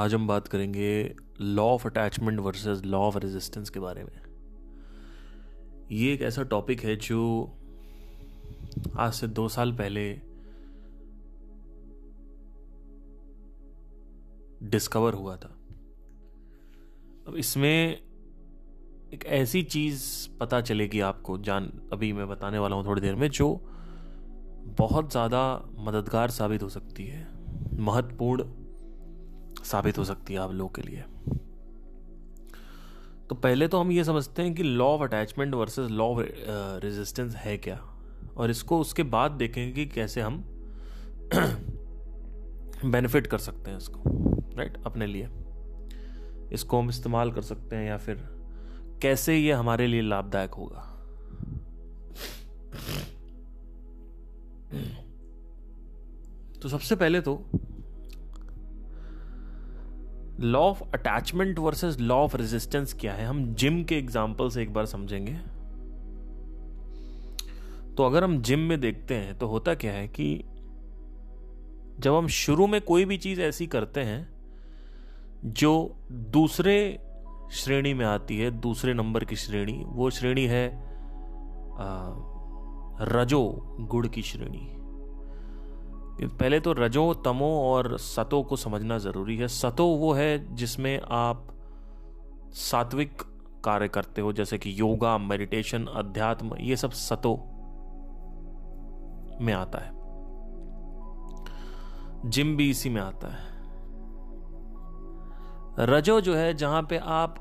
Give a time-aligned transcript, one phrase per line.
[0.00, 4.20] आज हम बात करेंगे law of attachment versus law of resistance के बारे में।
[5.92, 7.20] ये एक ऐसा टॉपिक है जो
[8.96, 10.04] आज से दो साल पहले
[14.70, 15.48] डिस्कवर हुआ था।
[17.26, 18.00] अब इसमें
[19.14, 23.28] एक ऐसी चीज़ पता चलेगी आपको, जान, अभी मैं बताने वाला हूँ थोड़ी देर में,
[23.28, 23.52] जो
[24.78, 25.42] बहुत ज़्यादा
[25.78, 27.28] मददगार साबित हो सकती है।
[27.78, 28.59] महत्वपूर्ण
[29.64, 31.04] साबित हो सकती है आप लोगों के लिए।
[33.28, 36.18] तो पहले तो हम ये समझते हैं कि law of attachment versus law of
[36.82, 37.76] resistance है क्या?
[38.36, 40.44] और इसको उसके बाद देखेंगे कि कैसे हम
[42.84, 44.02] बेनिफिट कर सकते हैं इसको
[44.56, 45.28] राइट अपने लिए।
[46.52, 48.16] इसको हम इस्तेमाल कर सकते हैं या फिर
[49.02, 50.86] कैसे ये हमारे लिए लाभदायक होगा।
[56.62, 57.34] तो सबसे पहले तो
[60.40, 63.26] law of attachment versus law of resistance क्या है?
[63.26, 65.32] हम जिम के एग्ज़ाम्पल से एक बार समझेंगे।
[67.96, 70.44] तो अगर हम जिम में देखते हैं तो होता क्या है कि
[71.98, 74.28] जब हम शुरू में कोई भी चीज़ ऐसी करते हैं,
[75.44, 76.76] जो दूसरे
[77.52, 80.66] श्रेणी में आती है, दूसरे नंबर की श्रेणी, वो श्रेणी है
[83.08, 83.42] रजो
[83.80, 84.66] गुड़ की श्रेणी।
[86.26, 91.46] पहले तो रजो, तमो और सतो को समझना ज़रूरी है। सतो वो है जिसमें आप
[92.52, 93.22] सात्विक
[93.64, 97.36] कार्य करते हो, जैसे कि योगा मेडिटेशन अध्यात्म, ये सब सतो
[99.40, 100.00] में आता है।
[102.30, 103.50] जिम भी इसी में आता है।
[105.86, 107.34] रजो जो है, जहाँ पे आप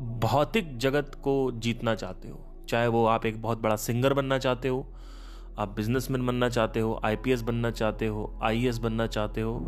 [0.00, 4.68] भौतिक जगत को जीतना चाहते हो, चाहे वो आप एक बहुत बड़ा सिंगर बनना चाहते
[4.68, 4.86] हो
[5.60, 9.58] आप बिजनेसमैन बनना चाहते हो आईपीएस बनना चाहते हो आईएएस बनना चाहते हो,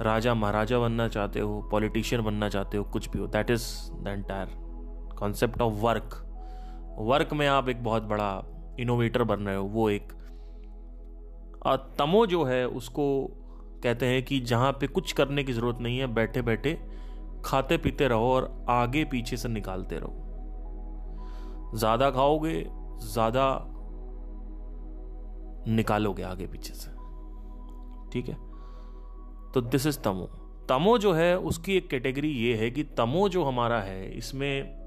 [0.00, 3.64] राजा महाराजा बनना चाहते हो पॉलिटिशियन बनना चाहते हो, कुछ भी हो that is
[3.94, 4.48] the entire
[5.18, 6.18] concept of work
[7.00, 8.44] work में आप एक बहुत बड़ा
[8.80, 10.12] इनोवेटर बन रहे हो, वो एक।
[11.98, 13.04] तमो जो है, उसको
[13.82, 16.78] कहते हैं कि जहाँ पे कुछ करने की ज़रूरत नहीं है बैठे बैठे
[17.44, 20.12] खाते पीते रहो और आगे पीछे से निकालते रहो।
[21.74, 22.66] ज़्यादा खाओगे,
[23.04, 23.44] ज़्यादा
[25.68, 26.90] निकालोगे आगे पीछे से।
[28.10, 28.34] ठीक है?
[29.52, 30.26] तो दिस इज़ तमो।
[30.68, 34.82] तमो जो है, उसकी एक कैटेगरी ये है कि तमो जो हमारा है, इसमें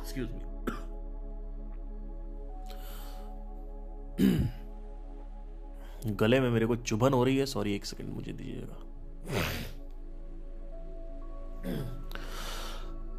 [0.00, 0.46] एक्सक्यूज मी
[6.06, 8.95] गले में मेरे को चुभन हो रही है। सॉरी एक सेकंड मुझे दीजिएगा।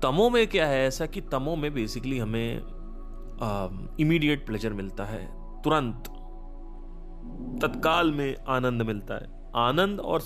[0.07, 0.87] तमो में क्या है?
[0.87, 2.61] ऐसा कि तमो में बेसिकली हमें
[3.99, 5.25] इमीडिएट प्लेजर मिलता है,
[5.61, 6.03] तुरंत।
[7.61, 10.21] तत्काल में आनंद मिलता है। आनंद और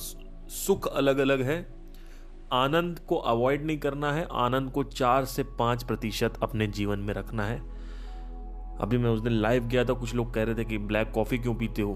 [0.48, 1.74] सुख अलग अलग है।
[2.54, 7.14] आनंद को अवॉइड नहीं करना है, आनंद को चार से पाँच प्रतिशत अपने जीवन में
[7.14, 7.60] रखना है।
[8.80, 11.38] अभी मैं उस दिन लाइव गया था, कुछ लोग कह रहे थे कि, ब्लैक कॉफ़ी
[11.38, 11.94] क्यों पीते हो?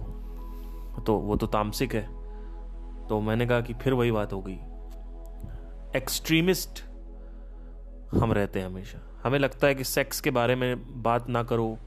[1.07, 2.07] तो वो तो तामसिक है।
[3.07, 4.57] तो मैंने कहा कि फिर वही बात हो गई।
[5.97, 6.84] एक्सट्रीमिस्ट
[8.17, 11.77] हम रहते हैं हमेशा। हमें लगता है कि सेक्स के बारे में बात ना करो।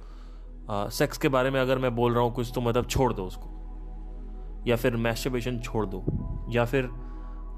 [0.71, 3.25] आ, सेक्स के बारे में अगर मैं बोल रहा हूँ कुछ तो मतलब छोड़ दो
[3.25, 6.05] उसको। या फिर मैस्टरबेशन छोड़ दो।
[6.51, 6.89] या फिर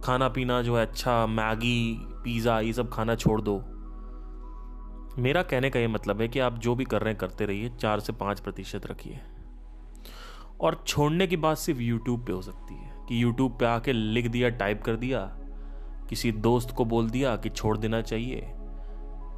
[0.04, 3.56] खाना पीना जो है अच्छा मैगी पिज़्ज़ा ये सब खाना छोड़ दो।
[5.22, 7.68] मेरा कहने का ये मतलब है कि आप जो भी कर रहे हैं करते रहिए।
[7.68, 9.20] चार से पाँच प्रतिशत रखिए।
[10.60, 14.26] और छोड़ने की बात सिर्फ़ यूट्यूब पे हो सकती है। कि यूट्यूब पे आके लिख
[14.26, 15.20] दिया टाइप कर दिया
[16.08, 18.40] किसी दोस्त को बोल दिया कि छोड़ देना चाहिए।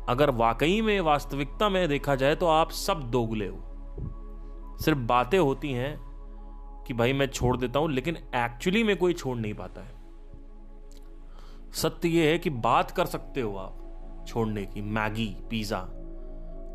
[0.08, 5.72] अगर वाकई में वास्तविकता में देखा जाए तो आप सब दोगले हो। सिर्फ़ बातें होती
[5.72, 5.96] हैं
[6.86, 10.00] कि भाई मैं छोड़ देता हूँ, लेकिन एक्चुअली में कोई छोड़ नहीं पाता है।
[11.72, 15.86] सत्य यह है कि बात कर सकते हो आप छोड़ने की, मैगी, पिज्जा,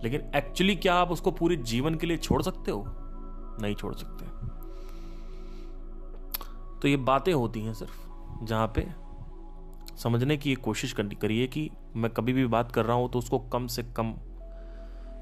[0.03, 2.83] लेकिन एक्चुअली क्या आप उसको पूरे जीवन के लिए छोड़ सकते हो?
[3.61, 4.25] नहीं छोड़ सकते।
[6.79, 8.87] तो ये बातें होती हैं सिर्फ़, जहाँ पे
[9.97, 13.67] समझने की कोशिश करिए कि मैं कभी भी बात कर रहा हूँ तो उसको कम
[13.67, 14.13] से कम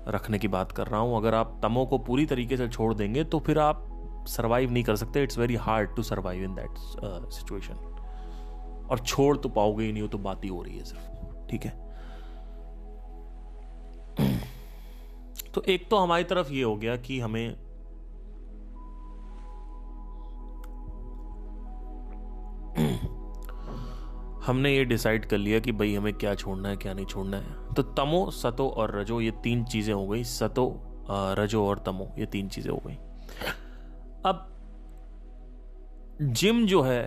[0.08, 3.24] रखने की बात कर रहा हूँ। अगर आप तमो को पूरी तरीके से छोड़ देंगे
[3.24, 3.88] तो फिर आप
[4.28, 6.78] सर्वाइव नहीं कर सकते। It's very hard to survive in that
[7.34, 7.74] situation
[8.92, 11.66] और छोड़ तो पाओगे ही नहीं हो तो बात ही हो रही है सिर्फ़। ठीक
[11.66, 11.74] है?
[15.54, 17.56] तो एक तो हमारी तरफ़ ये हो गया कि हमें
[24.46, 27.74] हमने ये डिसाइड कर लिया कि भाई हमें क्या छोड़ना है, क्या नहीं छोड़ना है।
[27.74, 30.68] तो तमो, सतो और रजो, ये तीन चीज़ें हो गई। सतो
[31.12, 32.96] रजो और तमो, ये तीन चीज़ें हो गई।
[34.26, 34.48] अब,
[36.22, 37.04] जिम जो है,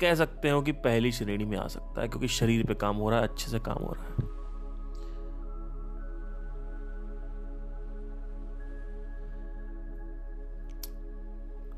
[0.00, 3.10] कह सकते हो कि पहली श्रेणी में आ सकता है, क्योंकि शरीर पे काम हो
[3.10, 4.32] रहा है, अच्छे से काम हो रहा है।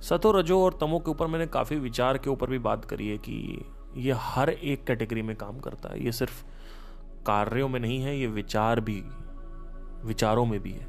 [0.00, 3.16] सतो, रजो और तमो के ऊपर मैंने काफ़ी विचार के ऊपर भी बात करी है
[3.18, 3.64] कि
[3.96, 6.44] ये हर एक कैटेगरी में काम करता है। ये सिर्फ़
[7.26, 9.02] कार्यों में नहीं है, ये विचार भी,
[10.04, 10.86] विचारों में भी है।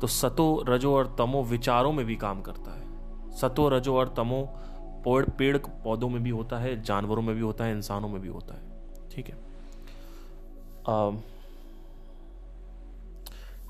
[0.00, 4.42] तो सतो, रजो और तमो विचारों में भी काम करता है। सतो, रजो और तमो
[5.06, 8.28] पेड़ पेड़ पौधों में भी होता है, जानवरों में भी होता है, इंसानों में भी
[8.28, 8.62] होता है।
[9.10, 9.34] ठीक है?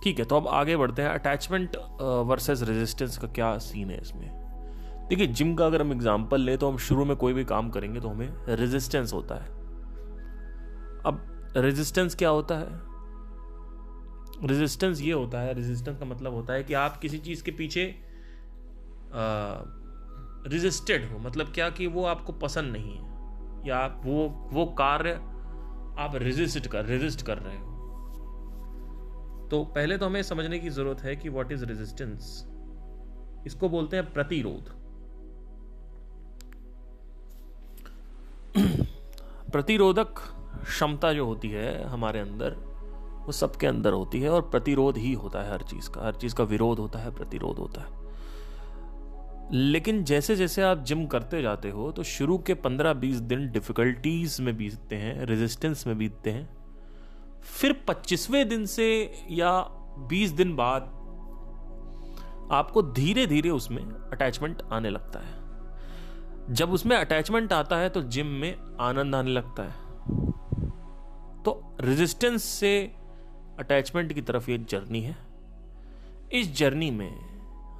[0.03, 1.77] ठीक है तो अब आगे बढ़ते हैं। अटैचमेंट
[2.27, 4.40] वर्सेस रेजिस्टेंस का क्या सीन है इसमें?
[5.11, 8.01] देखिए, जिम का अगर हम एग्ज़ाम्पल ले तो हम शुरू में कोई भी काम करेंगे
[8.01, 9.49] तो हमें रेजिस्टेंस होता है।
[11.05, 12.69] अब रेजिस्टेंस क्या होता है?
[14.45, 17.85] रेजिस्टेंस ये होता है रेजिस्टेंस का मतलब होता है कि आप किसी चीज़ के पीछे
[20.47, 25.13] रेजिस्टेड हो। मतलब क्या कि वो आपको पसंद नहीं है, या आप वो वो कार्य
[25.99, 27.69] आप रेजिस्ट कर रेजिस्ट कर रहे हो।
[29.51, 32.47] तो पहले तो हमें समझने की ज़रूरत है कि व्हाट इज़ रेजिस्टेंस
[33.47, 34.79] इसको बोलते हैं प्रतिरोध।
[39.53, 40.15] प्रतिरोधक
[40.65, 42.51] क्षमता जो होती है हमारे अंदर,
[43.27, 46.35] वो सबके अंदर होती है और प्रतिरोध ही होता है हर चीज़ का। हर चीज़
[46.35, 48.01] का विरोध होता है, प्रतिरोध होता है।
[49.53, 54.41] लेकिन जैसे जैसे आप जिम करते जाते हो तो शुरू के पंद्रह बीस दिन डिफिकल्टीज
[54.41, 56.51] में बीतते हैं रेजिस्टेंस में बीतते हैं।
[57.43, 59.61] फिर पच्चीसवें दिन से या
[59.99, 60.83] बीस दिन बाद
[62.53, 65.40] आपको धीरे धीरे उसमें अटैचमेंट आने लगता है।
[66.51, 69.73] जब उसमें अटैचमेंट आता है तो जिम में आनंद आने लगता है।
[71.43, 72.93] तो रेजिस्टेंस से
[73.59, 75.17] अटैचमेंट की तरफ़ ये जर्नी है।
[76.33, 77.11] इस जर्नी में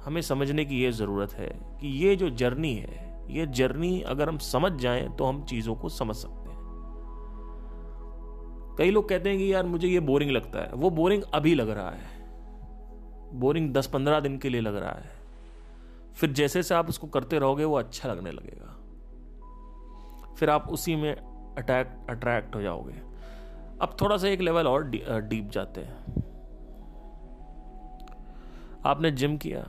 [0.03, 1.49] हमें समझने की ये ज़रूरत है
[1.81, 5.89] कि ये जो जर्नी है, ये जर्नी अगर हम समझ जाएँ तो हम चीज़ों को
[5.89, 6.59] समझ सकते हैं।
[8.77, 11.69] कई लोग कहते हैं कि यार मुझे ये बोरिंग लगता है। वो बोरिंग अभी लग
[11.69, 12.19] रहा है।
[13.33, 15.20] बोरिंग दस पंद्रह दिन के लिए लग रहा है।
[16.15, 18.67] फिर जैसे से आप उसको करते रहोगे, वो अच्छा लगने लगेगा।
[20.35, 21.15] फिर आप उसी में
[21.57, 22.93] अटैक अट्रैक्ट हो जाओगे।
[23.81, 24.83] अब थोड़ा सा एक लेवल और
[25.21, 26.23] डीप जाते हैं।
[28.85, 29.61] आपने जिम किया।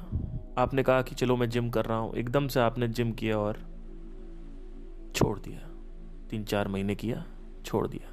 [0.59, 3.59] आपने कहा कि चलो मैं जिम कर रहा हूँ। एकदम से आपने जिम किया और
[5.15, 5.69] छोड़ दिया।
[6.31, 7.25] तीन चार महीने किया,
[7.65, 8.09] छोड़ दिया।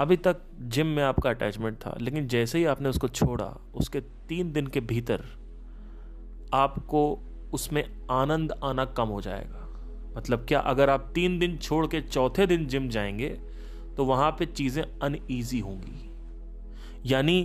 [0.00, 4.52] अभी तक जिम में आपका अटैचमेंट था, लेकिन जैसे ही आपने उसको छोड़ा, उसके तीन
[4.52, 5.24] दिन के भीतर
[6.54, 9.62] आपको उसमें आनंद आना कम हो जाएगा।
[10.16, 13.28] मतलब क्या, अगर आप तीन दिन छोड़ के चौथे दिन जिम जाएँगे
[13.96, 16.10] तो वहाँ पे चीज़ें अनईजी होंगी।
[17.04, 17.42] यानी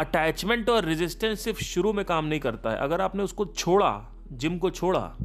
[0.00, 4.58] अटैचमेंट और रेजिस्टेंस सिर्फ़ शुरू में काम नहीं करता है। अगर आपने उसको छोड़ा, जिम
[4.58, 5.16] को छोड़ा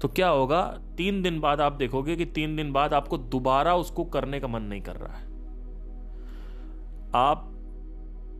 [0.00, 0.62] तो क्या होगा,
[0.96, 4.62] तीन दिन बाद आप देखोगे कि तीन दिन बाद आपको दोबारा उसको करने का मन
[4.62, 5.26] नहीं कर रहा है।
[7.14, 7.48] आप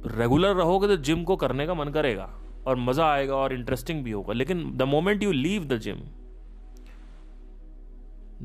[0.06, 2.28] रेगुलर रहोगे तो जिम को करने का मन करेगा।
[2.66, 6.02] और मज़ा आएगा और इंटरेस्टिंग भी होगा। लेकिन the moment you leave the gym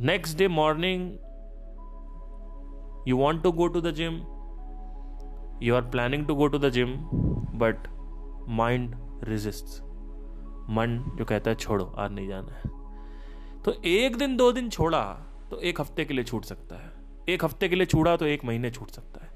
[0.06, 1.12] next day morning
[3.08, 4.16] you want to go to the gym
[5.64, 6.95] you are planning to go to the gym
[7.59, 7.88] but
[8.50, 9.81] mind resist
[10.69, 12.76] मन जो कहता है, छोड़ो, आज नहीं जाना है।
[13.64, 15.02] तो एक दिन, दो दिन छोड़ा
[15.52, 16.92] तो एक हफ़्ते के लिए छूट सकता है।
[17.30, 19.31] एक हफ़्ते के लिए छूड़ा तो एक महीने छूट सकता है।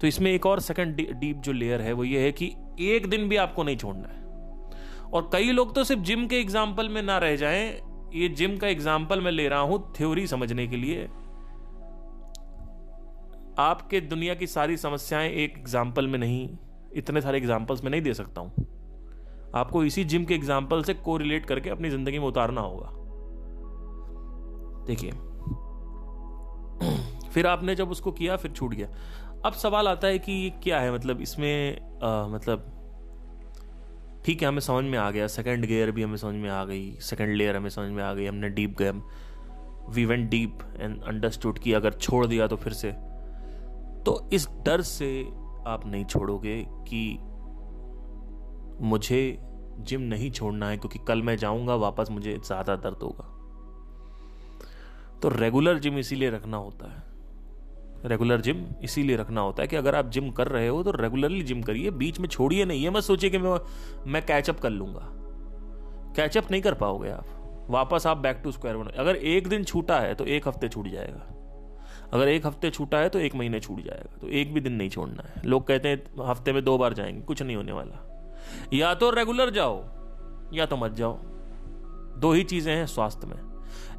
[0.00, 3.28] तो इसमें एक और सेकंड डीप जो लेयर है, वो ये है कि एक दिन
[3.28, 4.16] भी आपको नहीं छोड़ना है।
[5.12, 7.80] और कई लोग तो सिर्फ़ जिम के एग्ज़ाम्पल में ना रह जाएँ,
[8.14, 11.08] ये जिम का एग्ज़ाम्पल मैं ले रहा हूँ थ्योरी समझने के लिए।
[13.58, 16.48] आपके दुनिया की सारी समस्याएँ एक एग्ज़ाम्पल में नहीं,
[16.92, 18.66] इतने सारे एग्जाम्पल्स में नहीं दे सकता हूँ।
[19.54, 22.90] आपको इसी जिम के एग्ज़ाम्पल से को रिलेट करके अपनी ज़िंदगी में उतारना होगा।
[24.86, 25.10] देखिए,
[27.30, 28.88] फिर आपने जब उसको किया, फिर छूट गया।
[29.44, 30.92] अब सवाल आता है कि ये क्या है?
[30.94, 32.74] मतलब इसमें आ, मतलब
[34.24, 36.92] ठीक है हमें समझ में आ गया। सेकंड गियर भी हमें समझ में आ गई।
[37.00, 38.92] सेकंड लेयर हमें समझ में आ गई। हमने डीप गए
[39.88, 42.90] we went deep and understood कि अगर छोड़ दिया तो फिर से।
[44.06, 45.10] तो इस डर से
[45.66, 47.18] आप नहीं छोड़ोगे कि
[48.80, 49.38] मुझे
[49.80, 53.34] जिम नहीं छोड़ना है क्योंकि कल मैं जाऊँगा वापस मुझे ज़्यादा दर्द होगा।
[55.22, 57.07] तो रेगुलर जिम इसीलिए रखना होता है।
[58.04, 61.42] रेगुलर जिम इसीलिए रखना होता है कि अगर आप जिम कर रहे हो तो रेगुलरली
[61.42, 63.58] जिम करिए, बीच में छोड़िए नहीं ये मत सोचिए कि मैं
[64.06, 65.08] मैं कैचअप कर लूँगा।
[66.16, 69.98] कैचअप नहीं कर पाओगे आप। वापस आप बैक टू स्क्वायर वन अगर एक दिन छूटा
[70.00, 71.34] है तो एक हफ़्ते छूट जाएगा।
[72.12, 74.88] अगर एक हफ़्ते छूटा है तो एक महीने छूट जाएगा। तो एक भी दिन नहीं
[74.88, 78.04] छोड़ना है। लोग कहते हैं, हफ़्ते में दो बार जाएँगे, कुछ नहीं होने वाला।
[78.72, 79.84] या तो रेगुलर जाओ,
[80.52, 81.18] या तो मत जाओ।
[82.18, 83.36] दो ही चीज़ें हैं स्वास्थ्य में।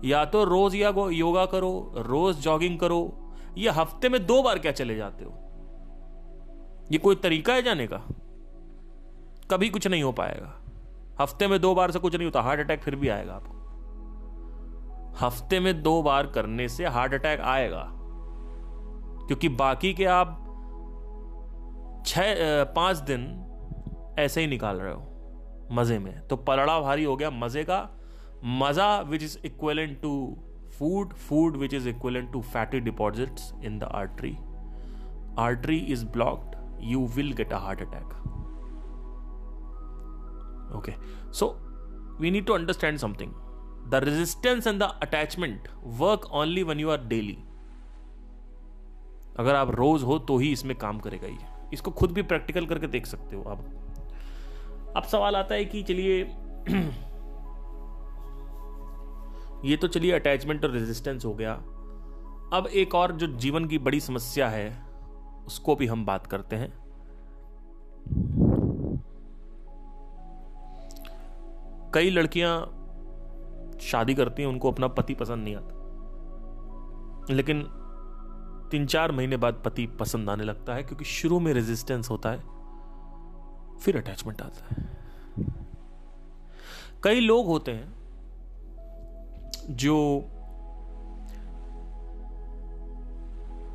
[0.06, 3.01] या तो रोज या योगा करो, रोज जॉगिंग करो
[3.59, 5.31] या हफ़्ते में दो बार क्या चले जाते हो?
[6.91, 7.97] ये कोई तरीका है जाने का?
[9.51, 10.55] कभी कुछ नहीं हो पाएगा।
[11.21, 13.57] हफ़्ते में दो बार से कुछ नहीं होता, हार्ट अटैक फिर भी आएगा आपको।
[15.19, 17.85] हफ़्ते में दो बार करने से हार्ट अटैक आएगा।
[19.27, 20.35] क्योंकि बाकी के आप
[22.07, 22.19] छ
[22.75, 23.25] पाँच दिन
[24.19, 25.01] ऐसे ही निकाल रहे हो,
[25.71, 27.87] मज़े में। तो पलड़ा भारी हो गया, मज़े का,
[28.45, 30.11] मज़ा which is equivalent to
[30.79, 34.38] food food which is equivalent to fatty deposits in the artery
[35.39, 36.55] artery is blocked
[36.91, 38.17] you will get a heart attack
[40.77, 40.93] okay,
[41.31, 41.45] so
[42.19, 43.29] we need to understand something.
[43.89, 45.69] The resistance and the attachment
[46.01, 47.38] work only when you are daily.
[49.39, 51.38] अगर आप रोज हो तो ही इसमें काम करेगा ये।
[51.74, 53.65] इसको खुद भी प्रैक्टिकल करके देख सकते हो आप।
[54.98, 56.24] अब सवाल आता है कि चलिए
[59.65, 61.53] ये तो चलिए अटैचमेंट और रेजिस्टेंस हो गया।
[62.53, 64.83] अब एक और जो जीवन की बड़ी समस्या है,
[65.47, 66.89] उसको भी हम बात करते हैं।
[71.93, 72.75] कई लड़कियाँ
[73.81, 75.75] शादी करती हैं, उनको अपना पति पसंद नहीं आता।
[77.33, 77.61] लेकिन
[78.71, 82.39] तीन चार महीने बाद पति पसंद आने लगता है, क्योंकि शुरू में रेजिस्टेंस होता है,
[83.79, 84.89] फिर अटैचमेंट आता है।
[87.03, 87.99] कई लोग होते हैं
[89.69, 89.95] जो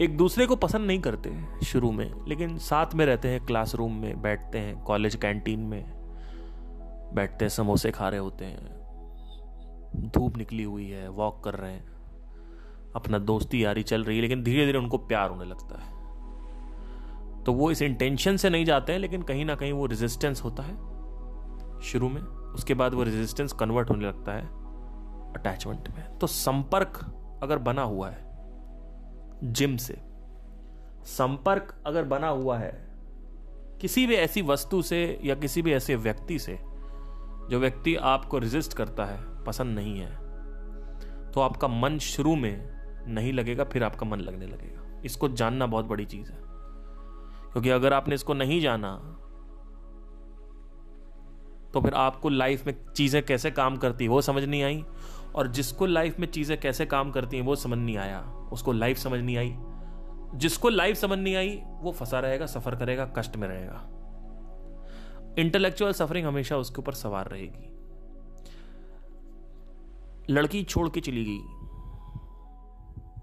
[0.01, 1.31] एक दूसरे को पसंद नहीं करते
[1.65, 5.85] शुरू में, लेकिन साथ में रहते हैं क्लासरूम में, बैठते हैं कॉलेज कैंटीन में,
[7.15, 11.85] बैठते हैं, समोसे खा रहे होते हैं, धूप निकली हुई है वॉक कर रहे हैं,
[12.97, 15.93] अपना दोस्ती यारी चल रही है, लेकिन धीरे धीरे उनको प्यार होने लगता है।
[17.45, 20.63] तो वो इस इंटेंशन से नहीं जाते हैं, लेकिन कहीं ना कहीं वो रेजिस्टेंस होता
[20.63, 20.75] है
[21.81, 24.64] शुरू में, उसके बाद वो रेजिस्टेंस कन्वर्ट होने लगता है।
[25.37, 26.99] अटैचमेंट में तो संपर्क
[27.43, 28.23] अगर बना हुआ है
[29.45, 29.97] जिम से,
[31.07, 32.73] संपर्क अगर बना हुआ है,
[33.81, 36.59] किसी भी ऐसी वस्तु से या किसी भी ऐसे व्यक्ति से,
[37.51, 40.13] जो व्यक्ति आपको रेजिस्ट करता है, पसंद नहीं है
[41.33, 45.85] तो आपका मन शुरू में नहीं लगेगा, फिर आपका मन लगने लगेगा। इसको जानना बहुत
[45.85, 46.39] बड़ी चीज़ है।
[47.53, 48.91] क्योंकि अगर आपने इसको नहीं जाना
[51.75, 54.85] तो फिर आपको लाइफ में चीज़ें कैसे काम करती वो समझ नहीं आई।
[55.35, 58.21] और जिसको लाइफ में चीज़ें कैसे काम करती हैं, वो समझ नहीं आया।
[58.53, 59.57] उसको लाइफ समझ नहीं आई।
[60.39, 63.91] जिसको लाइफ समझ नहीं आई, वो फंसा रहेगा, सफ़र करेगा, कष्ट में रहेगा।
[65.39, 67.71] इंटेलेक्चुअल सफरिंग हमेशा उसके ऊपर सवार रहेगी।
[70.31, 71.41] लड़की छोड़ के चली गई,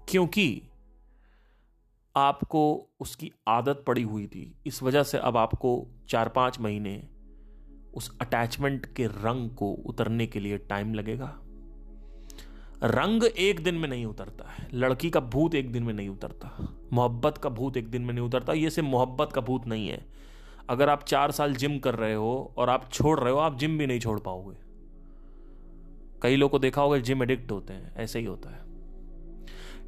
[0.08, 0.62] क्योंकि
[2.16, 7.08] आपको उसकी आदत पड़ी हुई थी। इस वजह से अब आपको चार पाँच महीने
[7.94, 11.41] उस अटैचमेंट के रंग को उतरने के लिए टाइम लगेगा।
[12.82, 16.78] रंग एक दिन में नहीं उतरता है। लड़की का भूत एक दिन में नहीं उतरता।
[16.92, 20.06] मोहब्बत का भूत एक दिन में नहीं उतरता। ये सिर्फ़ मोहब्बत का भूत नहीं है।
[20.68, 23.78] अगर आप चार साल जिम कर रहे हो और आप छोड़ रहे हो, आप जिम
[23.78, 24.56] भी नहीं छोड़ पाओगे।
[26.22, 28.62] कई लोग को देखा होगा, जिम एडिक्ट होते हैं। ऐसे ही होता है।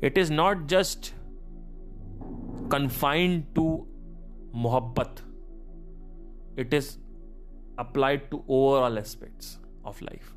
[0.02, 1.14] It is not just
[2.72, 3.86] confined to
[4.54, 5.16] मोहब्बत।
[6.58, 6.98] It is
[7.78, 10.34] applied to overall aspects of life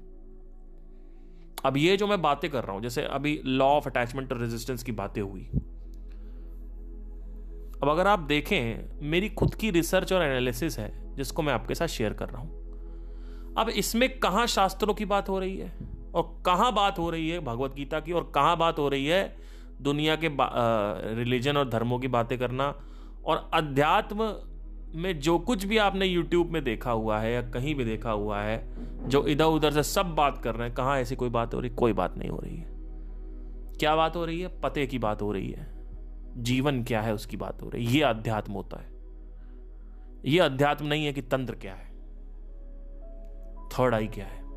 [1.65, 4.83] अब ये जो मैं बातें कर रहा हूँ, जैसे अभी लॉ ऑफ़ अटैचमेंट और रेजिस्टेंस
[4.83, 5.49] की बातें हुई।
[7.83, 11.87] अब अगर आप देखें, मेरी खुद की रिसर्च और एनालिसिस है, जिसको मैं आपके साथ
[11.87, 15.71] शेयर कर रहा हूँ। अब इसमें कहाँ शास्त्रों की बात हो रही है,
[16.15, 19.37] और कहाँ बात हो रही है भगवत गीता की, और कहाँ बात हो रही है
[19.81, 20.29] दुनिया के
[21.15, 22.73] रिलीजन और धर्मों की बातें करना,
[23.25, 24.29] और अध्यात्म
[24.95, 28.39] में जो कुछ भी आपने यूट्यूब में देखा हुआ है या कहीं भी देखा हुआ
[28.39, 28.67] है,
[29.09, 31.69] जो इधर उधर से सब बात कर रहे हैं, कहाँ ऐसी कोई बात हो रही,
[31.69, 32.67] कोई बात नहीं हो रही है।
[33.77, 34.59] क्या बात हो रही है?
[34.61, 35.77] पते की बात हो रही है।
[36.37, 37.91] जीवन क्या है उसकी बात हो रही है?
[37.91, 38.97] ये अध्यात्म होता है।
[40.25, 41.87] ये अध्यात्म नहीं है कि तंत्र क्या है।
[43.67, 44.47] थर्ड आई क्या है।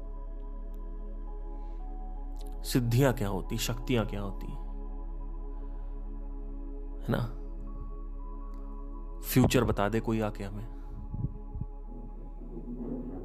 [2.62, 4.46] सिद्धियाँ क्या होती, शक्तियाँ क्या होती?
[7.02, 7.36] है ना?
[9.22, 10.80] फ्यूचर बता दे कोई आके हमें।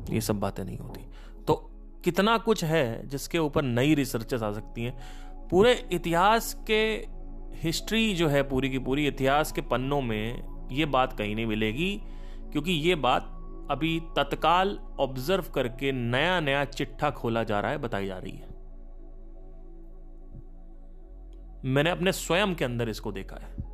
[0.09, 1.01] ये सब बातें नहीं होती।
[1.47, 1.71] तो
[2.03, 4.97] कितना कुछ है जिसके ऊपर नई रिसर्चेस आ सकती हैं।
[5.49, 7.07] पूरे इतिहास के
[7.57, 12.01] हिस्ट्री जो है पूरी की पूरी, इतिहास के पन्नों में ये बात कहीं नहीं मिलेगी,
[12.51, 13.31] क्योंकि ये बात
[13.71, 18.55] अभी तत्काल ऑब्ज़र्व करके नया नया चिट्ठा खोला जा रहा है, बताई जा रही है।
[21.65, 23.64] मैंने अपने स्वयं के अंदर इसको देखा है।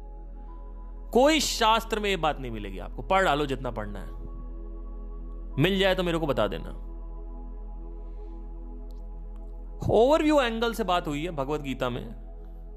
[1.13, 4.11] कोई शास्त्र में यह बात नहीं मिलेगी आपको। पढ़ डालो जितना पढ़ना है।
[5.61, 6.69] मिल जाए तो मेरे को बता देना।
[9.89, 12.31] ओवरव्यू एंगल से बात हुई है भगवत गीता में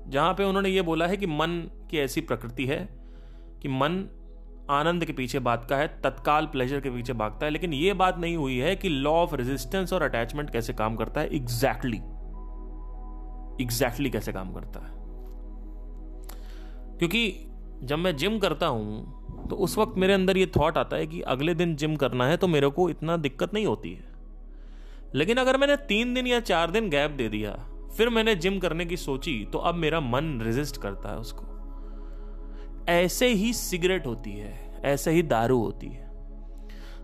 [0.09, 2.89] जहाँ पे उन्होंने ये बोला है कि मन की ऐसी प्रकृति है
[3.63, 4.21] कि मन
[4.71, 8.37] आनंद के पीछे भागता है तत्काल प्लेजर के पीछे भागता है लेकिन यह बात नहीं
[8.37, 12.15] हुई है कि लॉ ऑफ़ रेजिस्टेंस और अटैचमेंट कैसे काम करता है। एग्जैक्टली exactly,
[13.61, 14.95] एग्जैक्टली exactly कैसे काम करता है।
[16.99, 17.51] क्योंकि
[17.83, 21.21] जब मैं जिम करता हूँ तो उस वक्त मेरे अंदर ये थॉट आता है कि
[21.21, 24.13] अगले दिन जिम करना है तो मेरे को इतना दिक्कत नहीं होती है।
[25.15, 27.53] लेकिन अगर मैंने तीन दिन या चार दिन गैप दे दिया,
[27.97, 31.47] फिर मैंने जिम करने की सोची तो अब मेरा मन रेजिस्ट करता है उसको।
[32.89, 36.03] ऐसे ही सिगरेट होती है, ऐसे ही दारू होती है।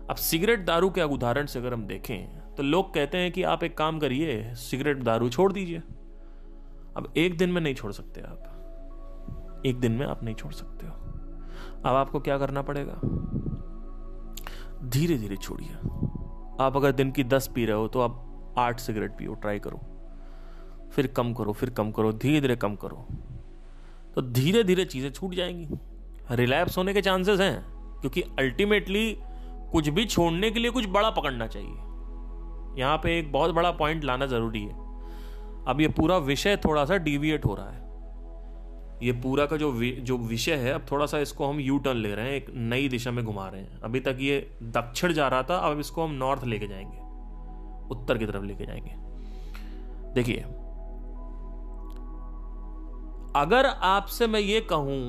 [0.09, 3.63] अब सिगरेट दारू के उदाहरण से अगर हम देखें तो लोग कहते हैं कि आप
[3.63, 5.81] एक काम करिए, सिगरेट दारू छोड़ दीजिए।
[6.97, 8.47] अब एक दिन में नहीं छोड़ सकते आप।
[9.65, 10.93] एक दिन में आप नहीं छोड़ सकते हो।
[11.85, 12.99] अब आपको क्या करना पड़ेगा?
[14.89, 15.73] धीरे धीरे छोड़िए।
[16.59, 19.79] आप अगर दिन की दस पी रहे हो तो आप आठ सिगरेट पियो, ट्राई करो।
[20.91, 23.05] फिर कम करो, फिर कम करो धीरे धीरे कम करो।
[24.15, 25.67] तो धीरे धीरे चीज़ें छूट जाएँगी।
[26.31, 27.61] रिलैप्स होने के चांसेस हैं,
[28.01, 29.17] क्योंकि अल्टीमेटली
[29.71, 34.03] कुछ भी छोड़ने के लिए कुछ बड़ा पकड़ना चाहिए। यहाँ पे एक बहुत बड़ा पॉइंट
[34.03, 34.73] लाना ज़रूरी है।
[35.67, 37.90] अब ये पूरा विषय थोड़ा सा डिविएट हो रहा है।
[39.01, 41.97] ये पूरा का जो वि, जो विषय है अब थोड़ा सा इसको हम यू टर्न
[41.97, 45.27] ले रहे हैं एक नई दिशा में घुमा रहे हैं। अभी तक ये दक्षिण जा
[45.27, 46.97] रहा था अब इसको हम नॉर्थ लेके जाएँगे।
[47.95, 48.95] उत्तर की तरफ़ लेके जाएँगे।
[50.13, 50.41] देखिए
[53.35, 54.99] अगर आपसे मैं ये कहूँ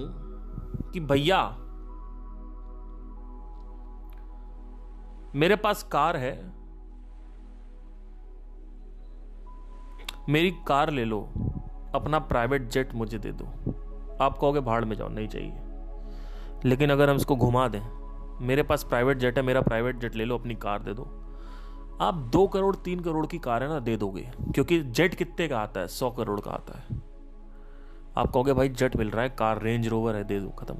[0.92, 1.42] कि भैया
[5.34, 6.34] मेरे पास कार है
[10.28, 11.20] मेरी कार ले लो
[11.94, 13.44] अपना प्राइवेट जेट मुझे दे दो।
[14.21, 15.52] आप कहोगे भाड़ में जाओ, नहीं चाहिए।
[16.64, 18.02] लेकिन अगर हम इसको घुमा दें,
[18.47, 21.03] मेरे पास प्राइवेट जेट है, मेरा प्राइवेट जेट ले लो, अपनी कार दे दो।
[22.01, 25.61] आप दो करोड़, तीन करोड़ की कार है ना, दे दोगे। क्योंकि जेट कितने का
[25.61, 25.88] आता है?
[25.88, 27.03] सौ करोड़ का आता है।
[28.16, 30.75] आप कहोगे, भाई जेट मिल रहा है, कार रेंज रोवर है, दे दो, खत्म।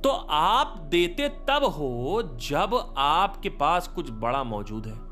[0.00, 5.06] तो आप देते तब हो जब आपके पास कुछ बड़ा मौजूद है।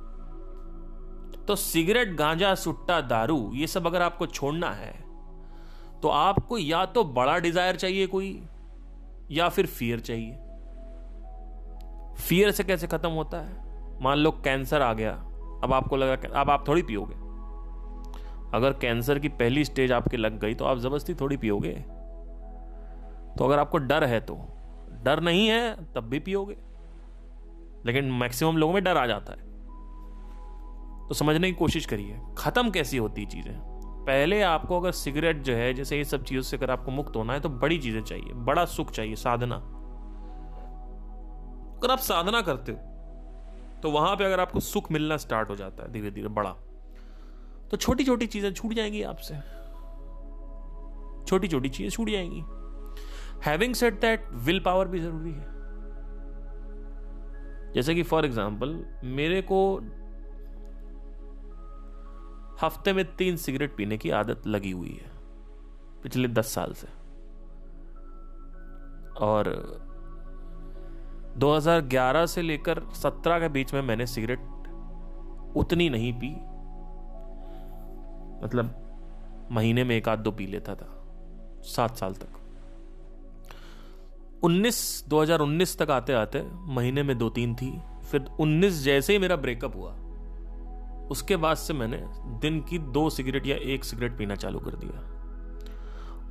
[1.44, 5.03] तो सिगरेट, गांजा, सुट्टा, दारू, ये सब अगर आपको छोड़ना है
[6.04, 8.42] तो आपको या तो बड़ा डिज़ायर चाहिए कोई,
[9.30, 10.32] या फिर फियर चाहिए।
[12.18, 14.02] फियर से कैसे खत्म होता है?
[14.02, 15.12] मान लो कैंसर आ गया,
[15.64, 17.14] अब आपको लगा अब आप थोड़ी पियोगे।
[18.56, 21.72] अगर कैंसर की पहली स्टेज आपके लग गई तो आप ज़बरदस्ती थोड़ी पियोगे।
[23.38, 24.38] तो अगर आपको डर है तो
[25.04, 26.56] डर नहीं है, तब भी पियोगे।
[27.86, 29.38] लेकिन मैक्सिमम लोगों में डर आ जाता है।
[31.08, 33.73] तो समझने की कोशिश करिए, खत्म कैसी होती चीज़ें?
[34.06, 37.32] पहले आपको अगर सिगरेट जो है, जैसे ये सब चीज़ों से अगर आपको मुक्त होना
[37.32, 39.56] है तो बड़ी चीज़ें चाहिए, बड़ा सुख चाहिए, साधना।
[41.76, 42.78] अगर आप साधना करते हो
[43.82, 46.50] तो वहाँ पे अगर आपको सुख मिलना स्टार्ट हो जाता है धीरे धीरे बड़ा
[47.70, 49.34] तो छोटी छोटी चीज़ें छूट जाएँगी आपसे।
[51.26, 52.44] छोटी छोटी चीज़ें छूट जाएँगी।
[53.44, 55.52] Having set that will power भी ज़रूरी है।
[57.74, 58.78] जैसे कि फॉर एग्ज़ाम्पल
[59.14, 59.58] मेरे को
[62.64, 65.10] हफ़्ते में तीन सिगरेट पीने की आदत लगी हुई है,
[66.02, 66.86] पिछले दस साल से।
[69.20, 69.50] और
[71.38, 74.40] 2011 से लेकर 17 के बीच में मैंने सिगरेट
[75.56, 76.30] उतनी नहीं पी।
[78.44, 78.74] मतलब
[79.50, 80.88] महीने में एक आध दो पी लेता था,
[81.64, 82.40] सात साल तक।
[84.42, 87.72] 19 2019 तक आते आते महीने में दो तीन थी,
[88.10, 89.92] फिर 19 जैसे ही मेरा ब्रेकअप हुआ
[91.10, 92.04] उसके बाद से मैंने
[92.40, 95.14] दिन की दो सिगरेट या एक सिगरेट पीना चालू कर दिया।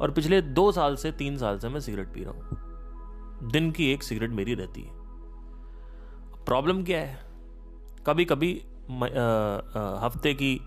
[0.01, 2.73] और पिछले दो साल से, तीन साल से मैं सिगरेट पी रहा हूँ।
[3.51, 4.89] दिन की एक सिगरेट मेरी रहती है।
[6.45, 7.19] प्रॉब्लम क्या है?
[8.07, 8.65] कभी कभी
[10.05, 10.61] हफ़्ते की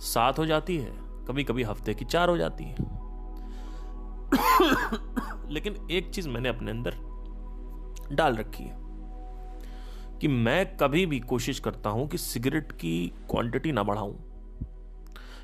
[0.00, 0.90] सात हो जाती है
[1.28, 2.76] कभी कभी हफ़्ते की चार हो जाती है।
[5.50, 6.96] लेकिन एक चीज़ मैंने अपने अंदर
[8.12, 8.79] डाल रखी है।
[10.20, 14.12] कि मैं कभी भी कोशिश करता हूँ कि सिगरेट की क्वांटिटी ना बढ़ाऊं।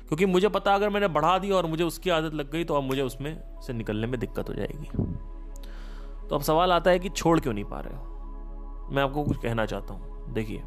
[0.07, 2.83] क्योंकि मुझे पता अगर मैंने बढ़ा दी और मुझे उसकी आदत लग गई तो अब
[2.83, 4.89] मुझे उसमें से निकलने में दिक्कत हो जाएगी।
[6.27, 8.89] तो अब सवाल आता है कि छोड़ क्यों नहीं पा रहे हो?
[8.91, 10.57] मैं आपको कुछ कहना चाहता हूँ। देखिए,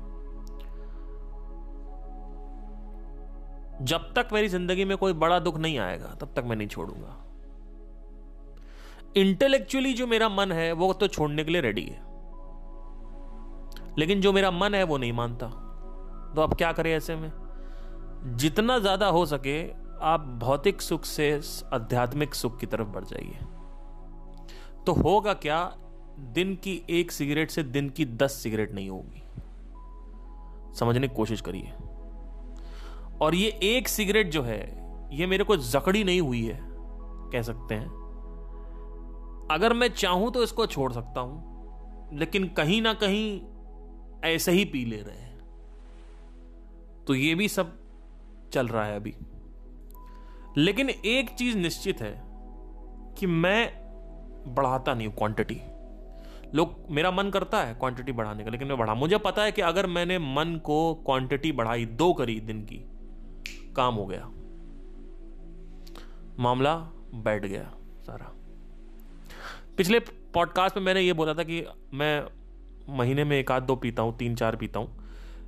[3.83, 7.17] जब तक मेरी ज़िंदगी में कोई बड़ा दुख नहीं आएगा, तब तक मैं नहीं छोड़ूँगा।
[9.17, 12.10] इंटेलेक्चुअली जो मेरा मन है, वो तो छोड़ने के लिए रेडी है।
[13.99, 15.47] लेकिन जो मेरा मन है वो नहीं मानता।
[16.37, 17.33] तो आप क्या करें ऐसे में?
[18.27, 21.41] जितना ज़्यादा हो सके, आप भौतिक सुख से
[21.73, 23.39] आध्यात्मिक सुख की तरफ़ बढ़ जाइए।
[24.87, 25.77] तो होगा क्या?
[26.19, 29.23] दिन की एक सिगरेट से दिन की दस सिगरेट नहीं होगी।
[30.75, 31.73] समझने की कोशिश करिए।
[33.21, 34.61] और ये एक सिगरेट जो है,
[35.13, 36.61] ये मेरे को जकड़ी नहीं हुई है,
[37.33, 37.89] कह सकते हैं।
[39.51, 43.41] अगर मैं चाहूँ तो इसको छोड़ सकता हूँ, लेकिन कहीं ना कहीं
[44.25, 45.39] ऐसे ही पी ले रहे हैं।
[47.05, 47.79] तो ये भी सब
[48.53, 49.15] चल रहा है अभी।
[50.57, 52.23] लेकिन एक चीज़ निश्चित है
[53.19, 53.81] कि मैं
[54.55, 55.61] बढ़ाता नहीं हूँ क्वांटिटी
[56.55, 59.63] लोग, मेरा मन करता है क्वांटिटी बढ़ाने का, लेकिन मैं बढ़ा। मुझे पता है कि
[59.63, 62.77] अगर मैंने मन को क्वांटिटी बढ़ाई दो करी दिन की,
[63.75, 64.31] काम हो गया।
[66.39, 66.77] मामला
[67.15, 67.75] बैठ गया
[68.07, 68.33] सारा।
[69.77, 69.99] पिछले
[70.35, 72.40] पॉडकास्ट में मैंने ये बोला था कि मैं
[72.91, 75.05] महीने में एक आध दो पीता हूँ, तीन चार पीता हूँ।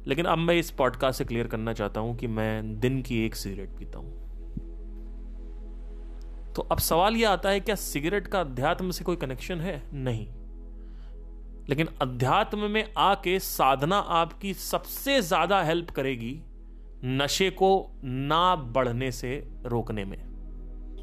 [0.06, 3.34] लेकिन अब मैं इस पॉडकास्ट से क्लियर करना चाहता हूँ कि मैं दिन की एक
[3.34, 4.22] सिगरेट पीता हूँ।
[6.52, 9.82] तो अब सवाल यह आता है, क्या सिगरेट का अध्यात्म से कोई कनेक्शन है?
[9.94, 10.28] नहीं।
[11.68, 16.42] लेकिन अध्यात्म में आके साधना आपकी सबसे ज़्यादा हेल्प करेगी
[17.04, 20.24] नशे को ना बढ़ने से रोकने में।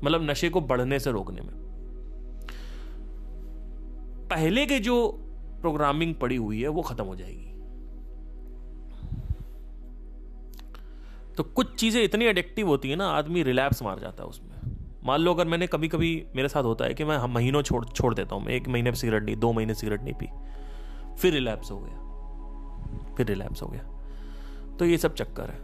[0.03, 1.53] मतलब नशे को बढ़ने से रोकने में।
[4.29, 5.25] पहले के जो
[5.61, 7.45] प्रोग्रामिंग पड़ी हुई है वो खत्म हो जाएगी।
[11.37, 14.49] तो कुछ चीज़ें इतनी एडिक्टिव होती है ना आदमी रिलैप्स मार जाता है उसमें।
[15.03, 18.13] मान लो अगर मैंने कभी कभी मेरे साथ होता है कि मैं महीनों छोड़ छोड़
[18.13, 20.27] देता हूँ मैं एक महीने सिगरेट नहीं दो महीने सिगरेट नहीं पी।
[21.17, 23.81] फिर रिलैप्स हो गया। फिर रिलैप्स हो गया।
[24.77, 25.59] तो ये सब चक्कर है।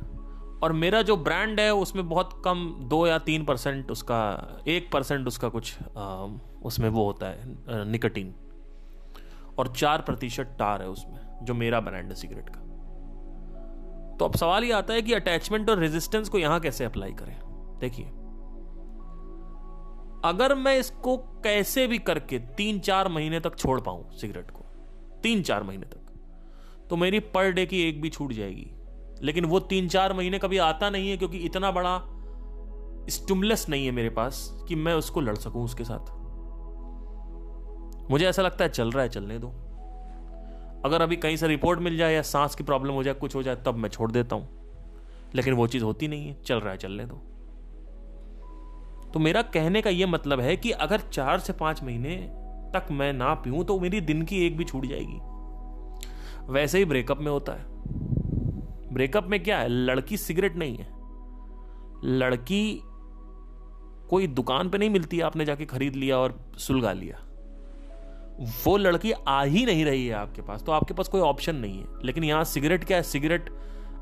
[0.63, 4.19] और मेरा जो ब्रांड है उसमें बहुत कम दो या तीन परसेंट उसका
[4.67, 6.27] एक परसेंट उसका कुछ आ,
[6.63, 7.58] उसमें वो होता है
[7.91, 8.34] निकटीन
[9.59, 12.59] और चार प्रतिशत टार है उसमें, जो मेरा ब्रांड है सिगरेट का।
[14.17, 17.35] तो अब सवाल ये आता है कि अटैचमेंट और रेजिस्टेंस को यहाँ कैसे अप्लाई करें?
[17.79, 18.05] देखिए,
[20.25, 24.65] अगर मैं इसको कैसे भी करके तीन चार महीने तक छोड़ पाऊँ सिगरेट को,
[25.23, 26.01] तीन चार महीने तक
[26.89, 28.71] तो मेरी पर डे की एक भी छूट जाएगी।
[29.23, 31.97] लेकिन वो तीन चार महीने कभी आता नहीं है क्योंकि इतना बड़ा
[33.09, 34.37] स्टुमलेस नहीं है मेरे पास
[34.67, 36.11] कि मैं उसको लड़ सकूँ उसके साथ।
[38.11, 39.47] मुझे ऐसा लगता है चल रहा है, चलने दो।
[40.85, 43.43] अगर अभी कहीं से रिपोर्ट मिल जाए या सांस की प्रॉब्लम हो जाए, कुछ हो
[43.43, 44.65] जाए, तब मैं छोड़ देता हूँ।
[45.35, 47.15] लेकिन वो चीज़ होती नहीं है, चल रहा है, चलने दो।
[49.13, 52.15] तो मेरा कहने का यह मतलब है कि अगर चार से पाँच महीने
[52.73, 55.19] तक मैं ना पीऊं तो मेरी दिन की एक भी छूट जाएगी।
[56.51, 57.65] वैसे ही ब्रेकअप में होता है।
[58.93, 59.67] ब्रेकअप में क्या है?
[59.67, 60.87] लड़की सिगरेट नहीं है।
[62.03, 62.81] लड़की
[64.09, 67.24] कोई दुकान पे नहीं मिलती, आपने जाके खरीद लिया और सुलगा लिया।
[68.39, 71.80] वो लड़की आ ही नहीं रही है आपके पास तो आपके पास कोई ऑप्शन नहीं
[71.80, 73.04] है। लेकिन यहाँ सिगरेट क्या है?
[73.04, 73.50] सिगरेट,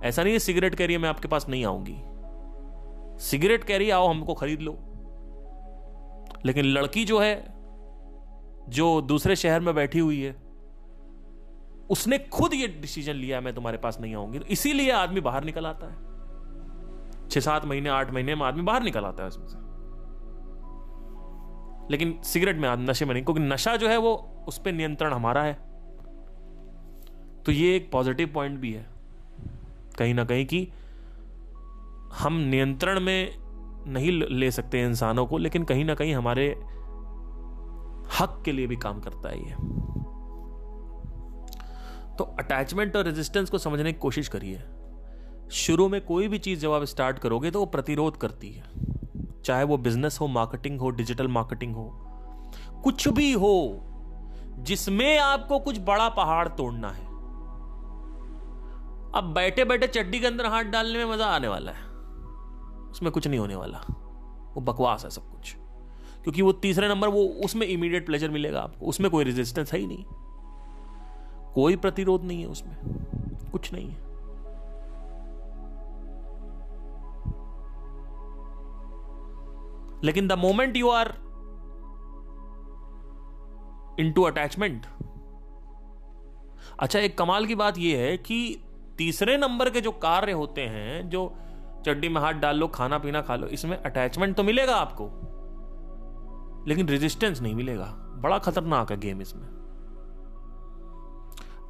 [0.04, 1.98] ऐसा नहीं है सिगरेट कह रही है, मैं आपके पास नहीं आऊँगी।
[3.24, 4.78] सिगरेट कह रही है, आओ, हमको खरीद लो।
[6.46, 7.54] लेकिन लड़की जो है,
[8.69, 10.36] जो दूसरे शहर में बैठी हुई है,
[11.89, 15.65] उसने खुद ये डिसीज़न लिया, मैं तुम्हारे पास नहीं आऊँगी। तो इसीलिए आदमी बाहर निकल
[15.65, 16.13] आता है।
[17.30, 19.72] छह सात महीने, आठ महीने में आदमी बाहर निकल आता है उसमें से।
[21.91, 24.13] लेकिन सिगरेट में नशे में नहीं, क्योंकि नशा जो है वो
[24.48, 25.54] उस पर नियंत्रण हमारा है।
[27.43, 28.86] तो ये एक पॉजिटिव पॉइंट भी है,
[29.98, 30.67] कहीं ना कहीं कि
[32.13, 33.36] हम नियंत्रण में
[33.88, 36.48] नहीं ले सकते इंसानों को, लेकिन कहीं ना कहीं हमारे
[38.19, 39.56] हक के लिए भी काम करता है ये।
[42.15, 44.62] तो अटैचमेंट और रेजिस्टेंस को समझने की कोशिश करिए।
[45.52, 48.63] शुरू में कोई भी चीज़ जब आप स्टार्ट करोगे तो वो प्रतिरोध करती है।
[49.45, 51.89] चाहे वो बिज़नेस हो मार्केटिंग हो डिजिटल मार्केटिंग हो,
[52.84, 53.79] कुछ भी हो,
[54.60, 57.06] जिसमें आपको कुछ बड़ा पहाड़ तोड़ना है।
[59.15, 61.84] अब बैठे बैठे चड्डी के अंदर हाथ डालने में मज़ा आने वाला है।
[62.89, 63.77] उसमें कुछ नहीं होने वाला।
[64.56, 65.56] वो बकवास है सब कुछ।
[66.23, 69.88] क्योंकि वो तीसरे नंबर, वो उसमें इमीडिएट प्लेजर मिलेगा आपको। उसमें कोई रेजिस्टेंस है ही
[69.88, 70.06] नहीं।
[71.53, 72.77] कोई प्रतिरोध नहीं है उसमें।
[73.51, 74.12] कुछ नहीं है।
[80.03, 81.09] लेकिन the moment you are
[84.11, 84.85] into attachment
[86.79, 88.63] अच्छा एक कमाल की बात यह है कि
[88.97, 91.35] तीसरे नंबर के जो कार्य होते हैं, जो
[91.85, 95.05] चड्डी में हाथ डाल लो, खाना पीना खा लो, इसमें अटैचमेंट तो मिलेगा आपको,
[96.67, 97.85] लेकिन रेजिस्टेंस नहीं मिलेगा।
[98.23, 99.47] बड़ा खतरनाक है गेम इसमें।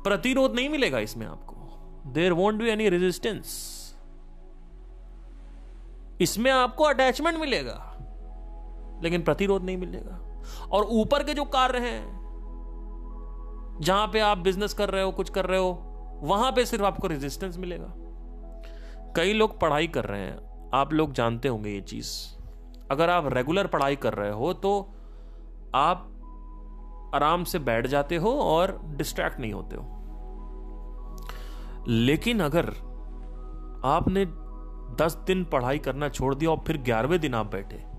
[0.03, 3.47] प्रतिरोध नहीं मिलेगा इसमें आपको। There won't be any resistance
[6.21, 7.92] इसमें आपको अटैचमेंट मिलेगा।
[9.03, 10.19] लेकिन प्रतिरोध नहीं मिलेगा।
[10.71, 12.23] और ऊपर के जो कार्य हैं,
[13.81, 15.71] जहाँ पे आप बिज़नेस कर रहे हो, कुछ कर रहे हो,
[16.23, 17.93] वहाँ पे सिर्फ़ आपको रेजिस्टेंस मिलेगा।
[19.15, 22.11] कई लोग पढ़ाई कर रहे हैं। आप लोग जानते होंगे ये चीज़।
[22.91, 24.93] अगर आप रेगुलर पढ़ाई कर रहे हो तो
[25.75, 26.09] आप
[27.15, 29.83] आराम से बैठ जाते हो और डिस्ट्रैक्ट नहीं होते हो।
[31.87, 32.69] लेकिन अगर
[33.85, 34.25] आपने
[34.95, 37.92] दस दिन पढ़ाई करना छोड़ दिया और फिर ग्यारहवें दिन आप बैठे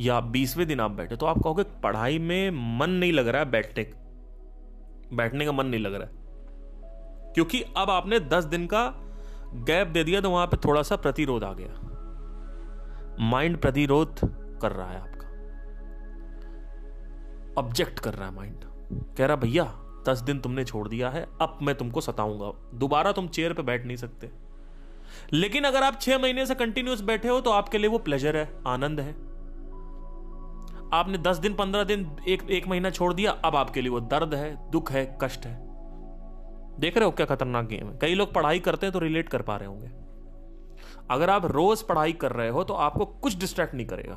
[0.00, 3.50] या बीसवें दिन आप बैठे तो आप कहोगे, पढ़ाई में मन नहीं लग रहा है
[3.50, 3.90] बैठने
[5.12, 6.12] बैठने का मन नहीं लग रहा है।
[7.32, 8.86] क्योंकि अब आपने दस दिन का
[9.54, 11.86] गैप दे दिया तो वहाँ पे थोड़ा सा प्रतिरोध आ गया।
[13.20, 14.20] माइंड प्रतिरोध
[14.62, 15.26] कर रहा है आपका।
[17.58, 18.64] ऑब्जेक्ट कर रहा है माइंड।
[19.16, 19.64] कह रहा, भैया,
[20.08, 23.86] दस दिन तुमने छोड़ दिया है, अब मैं तुमको सताऊँगा। दोबारा तुम चेयर पे बैठ
[23.86, 24.30] नहीं सकते।
[25.32, 28.58] लेकिन अगर आप छह महीने से कंटिन्यूस बैठे हो तो आपके लिए वो प्लेजर है,
[28.66, 29.29] आनंद है।
[30.92, 34.34] आपने दस दिन, पंद्रह दिन, एक एक महीना छोड़ दिया, अब आपके लिए वो दर्द
[34.34, 35.58] है, दुख है, कष्ट है।
[36.80, 37.98] देख रहे हो क्या खतरनाक गेम है?
[37.98, 39.90] कई लोग पढ़ाई करते हैं तो रिलेट कर पा रहे होंगे।
[41.10, 44.14] अगर आप रोज पढ़ाई कर रहे हो तो आपको कुछ डिस्ट्रैक्ट नहीं करेगा।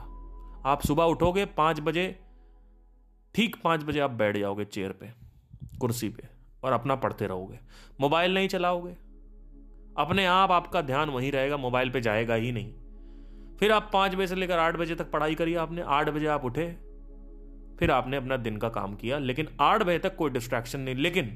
[0.66, 2.16] आप सुबह उठोगे पाँच बजे,
[3.36, 5.12] ठीक पाँच बजे आप बैठ जाओगे चेयर पे,
[5.80, 6.28] कुर्सी पे,
[6.64, 7.60] और अपना पढ़ते रहोगे।
[8.02, 8.96] मोबाइल नहीं चलाओगे।
[9.98, 12.74] अपने आप, आपका ध्यान वहीं रहेगा, मोबाइल पे जाएगा ही नहीं।
[13.64, 16.46] फिर आप पाँच बजे से लेकर आठ बजे तक पढ़ाई करिए आपने, आठ बजे आप
[16.46, 16.66] उठे।
[17.80, 21.28] फिर आपने अपना दिन का काम किया, लेकिन आठ बजे तक कोई डिस्ट्रैक्शन नहीं। लेकिन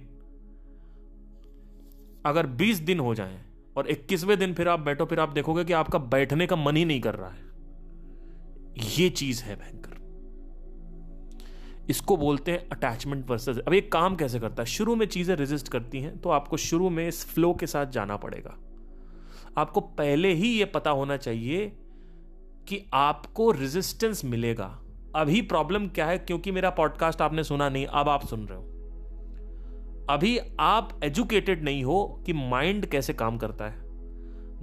[2.25, 3.39] अगर बीस दिन हो जाए
[3.77, 6.85] और इक्कीसवें दिन फिर आप बैठो, फिर आप देखोगे कि आपका बैठने का मन ही
[6.85, 7.45] नहीं कर रहा है।
[8.99, 9.95] ये चीज़ है भयंकर।
[11.89, 14.67] इसको बोलते हैं अटैचमेंट वर्सेस अब ये काम कैसे करता है?
[14.67, 18.17] शुरू में चीज़ें रेजिस्ट करती हैं तो आपको शुरू में इस फ्लो के साथ जाना
[18.17, 18.57] पड़ेगा।
[19.57, 21.77] आपको पहले ही ये पता होना चाहिए
[22.67, 24.79] कि आपको रेजिस्टेंस मिलेगा।
[25.15, 26.17] अभी प्रॉब्लम क्या है?
[26.17, 28.63] क्योंकि मेरा पॉडकास्ट आपने सुना नहीं, अब आप सुन रहे हो।
[30.09, 33.79] अभी आप एजुकेटेड नहीं हो कि माइंड कैसे काम करता है।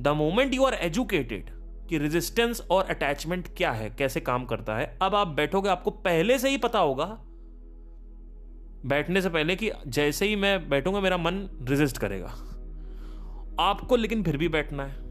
[0.03, 1.51] The moment you are educated
[1.89, 6.39] कि रेजिस्टेंस और अटैचमेंट क्या है, कैसे काम करता है, अब आप बैठोगे, आपको पहले
[6.39, 7.19] से ही पता होगा,
[8.87, 12.35] बैठने से पहले कि जैसे ही मैं बैठूँगा, मेरा मन रेजिस्ट करेगा।
[13.61, 15.04] आपको लेकिन फिर भी बैठना है।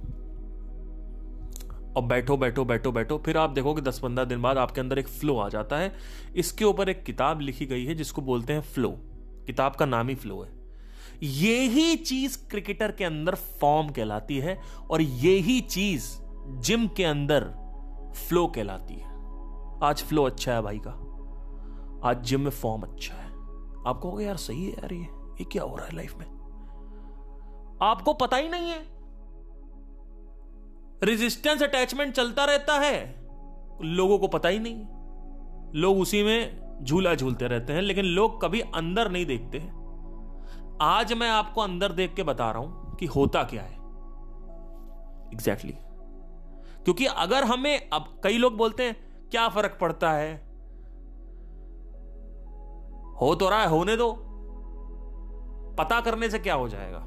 [1.95, 5.07] और बैठो बैठो बैठो बैठो, फिर आप देखोगे दस पंद्रह दिन बाद आपके अंदर एक
[5.07, 5.95] फ्लो आ जाता है।
[6.35, 8.89] इसके ऊपर एक किताब लिखी गई है जिसको बोलते हैं फ्लो
[9.47, 10.51] किताब का नाम ही फ्लो है।
[11.23, 16.11] यही चीज़ क्रिकेटर के अंदर फॉर्म कहलाती है और यही चीज़
[16.47, 17.43] जिम के अंदर
[18.15, 19.11] फ्लो कहलाती है।
[19.83, 23.27] आज फ्लो अच्छा है भाई का। आज जिम में फॉर्म अच्छा है।
[23.87, 25.03] आप कहोगे, यार सही है यार ये।
[25.33, 26.25] ये क्या हो रहा है लाइफ में?
[27.81, 28.92] आपको पता ही नहीं है।
[31.03, 33.15] रेजिस्टेंस अटैचमेंट चलता रहता है।
[33.81, 34.85] लोगों को पता ही नहीं।
[35.81, 39.59] लोग उसी में झूला झूलते रहते हैं, लेकिन लोग कभी अंदर नहीं देखते
[40.81, 43.73] आज मैं आपको अंदर देख के बता रहा हूँ कि होता क्या है।
[45.33, 46.83] Exactly exactly.
[46.83, 48.95] क्योंकि अगर हमें, अब कई लोग बोलते हैं,
[49.31, 50.35] क्या फ़र्क पड़ता है?
[53.21, 54.17] हो तो रहा है, होने दो।
[55.77, 57.05] पता करने से क्या हो जाएगा?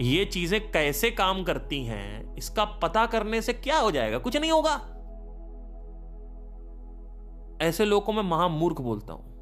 [0.00, 4.18] ये चीज़ें कैसे काम करती हैं, इसका पता करने से क्या हो जाएगा?
[4.18, 4.74] कुछ नहीं होगा।
[7.62, 9.32] ऐसे लोगों को मैं महामूर्ख बोलता हूँ।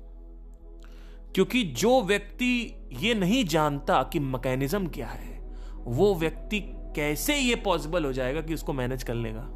[1.34, 5.38] क्योंकि जो व्यक्ति ये नहीं जानता कि मैकेनिज्म क्या है,
[5.76, 6.60] वो व्यक्ति
[6.96, 9.48] कैसे ये पॉसिबल हो जाएगा कि उसको मैनेज कर लेगा?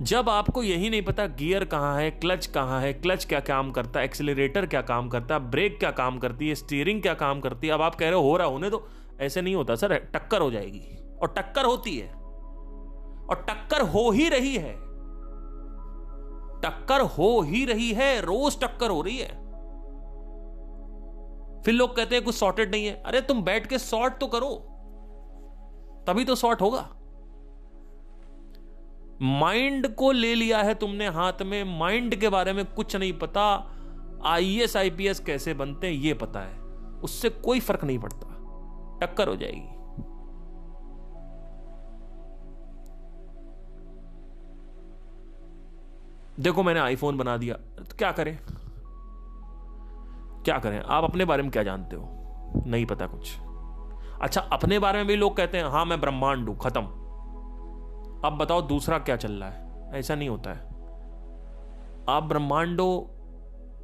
[0.00, 4.00] जब आपको यही नहीं पता गियर कहाँ है क्लच कहाँ है क्लच क्या काम करता
[4.00, 7.66] है एक्सिलेटर क्या काम करता है ब्रेक क्या काम करती है स्टीयरिंग क्या काम करती
[7.66, 8.86] है, अब आप कह रहे हो रहा होने तो
[9.20, 12.14] ऐसे नहीं होता सर, टक्कर हो जाएगी। और टक्कर होती है।
[13.24, 14.72] और टक्कर हो ही रही है।
[16.60, 19.44] टक्कर हो ही रही है, रोज टक्कर हो रही है।
[21.62, 24.54] फिर लोग कहते हैं, कुछ सॉर्टेड नहीं है। अरे, तुम बैठ के सॉर्ट तो करो।
[26.06, 26.88] तभी तो सॉर्ट होगा।
[29.22, 33.70] माइंड को ले लिया है तुमने हाथ में। माइंड के बारे में कुछ नहीं पता।
[34.24, 36.60] आईएएस आईपीएस कैसे बनते हैं, ये पता है।
[37.02, 38.33] उससे कोई फ़र्क नहीं पड़ता।
[39.00, 39.70] टक्कर हो जाएगी।
[46.40, 48.38] देखो मैंने आईफोन बना दिया तो क्या करें?
[50.44, 50.80] क्या करें?
[50.80, 52.62] आप अपने बारे में क्या जानते हो?
[52.66, 53.36] नहीं पता कुछ।
[54.22, 56.82] अच्छा अपने बारे में भी लोग कहते हैं हाँ मैं ब्रह्मांड हूँ, खत्म।
[58.24, 59.90] अब बताओ, दूसरा क्या चल रहा है?
[59.94, 60.60] ऐसा नहीं होता है।
[62.08, 62.86] आप ब्रह्मांडो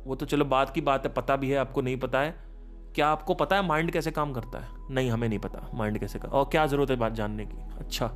[0.06, 2.49] वो तो चलो बात की बात है, पता भी है, आपको नहीं पता है।
[2.94, 4.68] क्या आपको पता है माइंड कैसे काम करता है?
[4.90, 7.59] नहीं, हमें नहीं पता माइंड कैसे कर और क्या ज़रूरत है बात जानने की?
[7.79, 8.11] अच्छा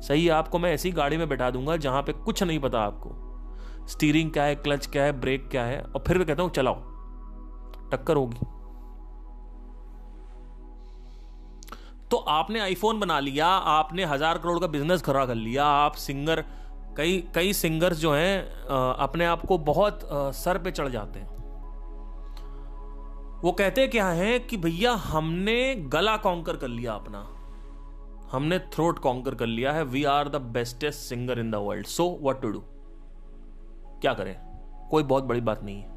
[0.00, 3.86] सही है, आपको मैं ऐसी गाड़ी में बैठा दूँगा जहाँ पे कुछ नहीं पता आपको।
[3.88, 6.74] स्टीयरिंग क्या है क्लच क्या है ब्रेक क्या है, और फिर कहता हूँ, चलाओ।
[7.90, 8.46] टक्कर होगी।
[12.10, 16.44] तो आपने आईफोन बना लिया, आपने हज़ार करोड़ का बिज़नेस खड़ा कर लिया, आप सिंगर
[16.96, 18.42] कई कई सिंगर्स जो हैं
[18.98, 20.00] अपने आप को बहुत
[20.34, 21.33] सर पे चढ़ जाते हैं।
[23.44, 27.18] वो कहते क्या है कि भैया हमने गला कॉन्कर कर लिया अपना।
[28.32, 32.06] हमने थ्रोट कॉन्कर कर लिया है। We are the bestest singer in the world so
[32.22, 32.62] what to do
[34.02, 34.34] क्या करें?
[34.90, 35.92] कोई बहुत बड़ी बात नहीं है।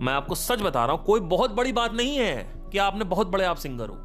[0.00, 3.26] मैं आपको सच बता रहा हूँ, कोई बहुत बड़ी बात नहीं है कि आपने बहुत
[3.26, 3.96] बड़े आप सिंगर हो।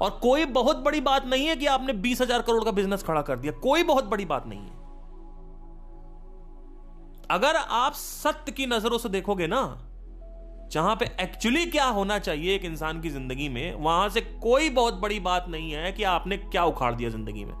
[0.00, 3.22] और कोई बहुत बड़ी बात नहीं है कि आपने बीस हज़ार करोड़ का बिज़नेस खड़ा
[3.22, 4.78] कर दिया। कोई बहुत बड़ी बात नहीं है।
[7.30, 9.62] अगर आप सत्य की नज़रों से देखोगे ना
[10.72, 14.94] जहाँ पे एक्चुअली क्या होना चाहिए एक इंसान की ज़िंदगी में, वहाँ से कोई बहुत
[14.94, 17.54] बड़ी बात नहीं है कि आपने क्या उखाड़ दिया ज़िंदगी में।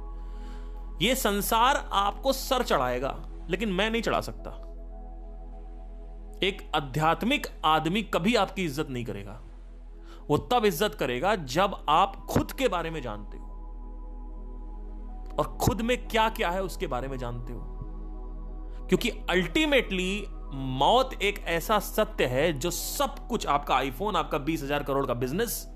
[1.02, 3.14] यह संसार आपको सर चढ़ाएगा,
[3.50, 4.50] लेकिन मैं नहीं चढ़ा सकता।
[6.46, 9.40] एक आध्यात्मिक आदमी कभी आपकी इज़्ज़त नहीं करेगा।
[10.30, 13.44] वो तब इज़्ज़त करेगा जब आप खुद के बारे में जानते हो।
[15.38, 17.60] और खुद में क्या क्या है उसके बारे में जानते हो।
[18.88, 24.82] क्योंकि अल्टीमेटली मौत एक ऐसा सत्य है जो सब कुछ आपका आईफोन आपका बीस हज़ार
[24.82, 25.66] करोड़ का बिज़नेस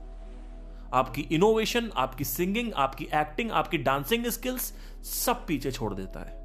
[0.95, 4.73] आपकी इनोवेशन आपकी सिंगिंग आपकी एक्टिंग आपकी डांसिंग स्किल्स
[5.05, 6.43] सब पीछे छोड़ देता है।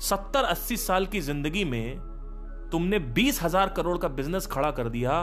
[0.00, 1.98] सत्तर अस्सी साल की ज़िंदगी में
[2.72, 5.22] तुमने बीस हज़ार करोड़ का बिज़नेस खड़ा कर दिया,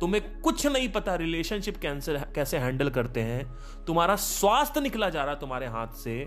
[0.00, 5.34] तुम्हें कुछ नहीं पता रिलेशनशिप कैंसर, कैसे हैंडल करते हैं, तुम्हारा स्वास्थ्य निकला जा रहा
[5.34, 6.22] तुम्हारे हाथ से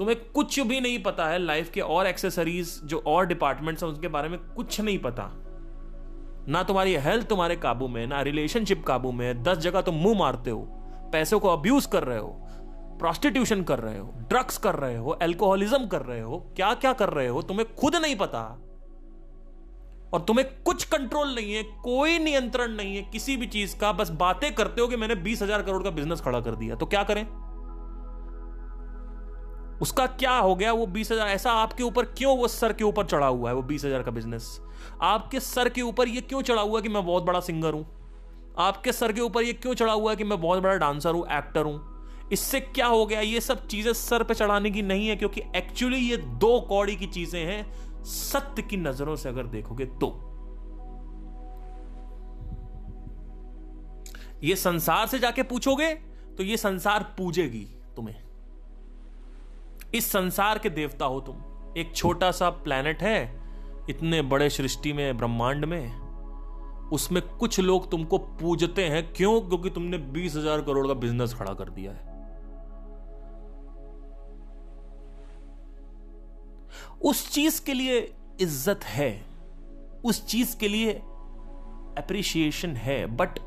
[0.00, 4.08] तुम्हें कुछ भी नहीं पता है लाइफ के और एक्सेसरीज जो और डिपार्टमेंट्स हैं उनके
[4.08, 5.24] बारे में कुछ नहीं पता।
[6.48, 10.50] ना तुम्हारी हेल्थ तुम्हारे काबू में ना रिलेशनशिप काबू में दस जगह तुम मुँह मारते
[10.50, 10.60] हो,
[11.12, 12.28] पैसों को अब्यूज कर रहे हो
[13.00, 17.10] प्रोस्टिट्यूशन कर रहे हो ड्रग्स कर रहे हो एल्कोहलिज्म कर रहे हो क्या क्या कर
[17.10, 18.42] रहे हो, तुम्हें खुद नहीं पता।
[20.12, 24.10] और तुम्हें कुछ कंट्रोल नहीं है, कोई नियंत्रण नहीं है किसी भी चीज़ का, बस
[24.18, 27.02] बातें करते हो कि मैंने बीस हज़ार करोड़ का बिज़नेस खड़ा कर दिया तो क्या
[27.04, 27.26] करें?
[29.80, 30.72] उसका क्या हो गया?
[30.72, 33.62] वो बीस हज़ार, ऐसा आपके ऊपर क्यों वो सर के ऊपर चढ़ा हुआ है, वो
[33.62, 34.60] बीस हज़ार का बिज़नेस
[35.02, 37.86] आपके सर के ऊपर ये क्यों चढ़ा हुआ है कि मैं बहुत बड़ा सिंगर हूँ?
[38.58, 41.26] आपके सर के ऊपर ये क्यों चढ़ा हुआ है कि मैं बहुत बड़ा डांसर हूँ
[41.32, 42.28] एक्टर हूँ?
[42.32, 43.20] इससे क्या हो गया?
[43.20, 47.06] ये सब चीज़ें सर पे चढ़ाने की नहीं है, क्योंकि एक्चुअली ये दो कौड़ी की
[47.08, 50.08] चीज़ें हैं, सत्य की नज़रों से अगर देखोगे तो।
[54.44, 55.94] ये संसार से जाके पूछोगे
[56.38, 57.66] तो ये संसार पूजेगी
[57.96, 58.22] तुम्हें।
[59.94, 61.36] इस संसार के देवता हो तुम।
[61.76, 63.40] एक छोटा सा प्लेनेट है,
[63.90, 66.00] इतने बड़े सृष्टि में, ब्रह्मांड में।
[66.92, 69.40] उसमें कुछ लोग तुमको पूजते हैं। क्यों?
[69.40, 72.08] क्योंकि तुमने बीस हज़ार करोड़ का बिज़नेस खड़ा कर दिया है।
[77.02, 79.26] उस चीज़ के लिए इज़्ज़त है।
[80.04, 80.92] उस चीज़ के लिए
[81.98, 83.38] अप्रिशिएशन है। बट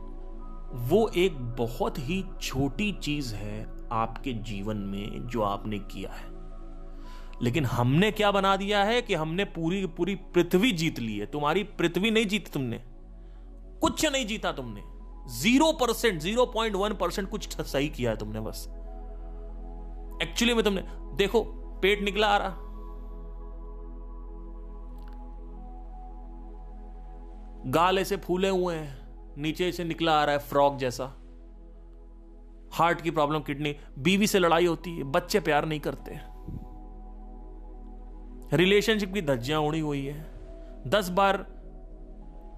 [0.73, 6.32] वो एक बहुत ही छोटी चीज़ है आपके जीवन में जो आपने किया है।
[7.41, 11.25] लेकिन हमने क्या बना दिया है कि हमने पूरी पूरी पृथ्वी जीत ली है?
[11.25, 12.81] तुम्हारी पृथ्वी नहीं जीती तुमने।
[13.81, 14.81] कुछ नहीं जीता तुमने।
[15.29, 18.67] Zero percent zero point one percent कुछ सही किया है तुमने बस।
[20.23, 20.83] एक्चुअली में तुमने
[21.15, 21.43] देखो,
[21.81, 22.57] पेट निकला आ रहा।
[27.65, 28.97] गाल ऐसे फूले हुए हैं,
[29.37, 31.05] नीचे से निकला आ रहा है फ्रॉक जैसा।
[32.73, 36.32] हार्ट की प्रॉब्लम किडनी बीवी से लड़ाई होती है, बच्चे प्यार नहीं करते।
[38.53, 40.15] रिलेशनशिप की धज्जियाँ उड़ी हुई है।
[40.87, 41.37] दस बार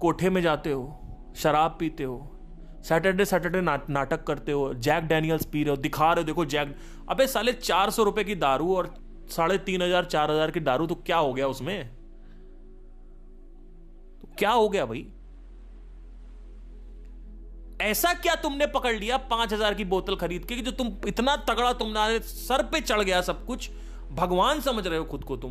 [0.00, 2.16] कोठे में जाते हो शराब पीते हो
[2.84, 6.44] सैटरडे सैटरडे ना, नाटक करते हो जैक डैनियल्स पी रहे हो दिखा रहे हो देखो
[6.44, 6.74] जैक
[7.10, 8.94] अबे साले चार सौ रुपए की दारू और
[9.30, 11.88] साढ़े तीन हज़ार चार हज़ार की दारू तो क्या हो गया उसमें?
[14.20, 15.06] तो क्या हो गया भाई?
[17.82, 21.36] ऐसा क्या तुमने पकड़ लिया पाँच हज़ार की बोतल खरीद के कि जो तुम इतना
[21.48, 23.70] तगड़ा तुम्हारे सर पे चढ़ गया सब कुछ?
[24.12, 25.50] भगवान समझ रहे हो खुद को तुम।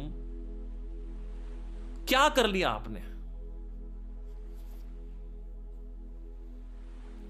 [2.07, 2.99] क्या कर लिया आपने?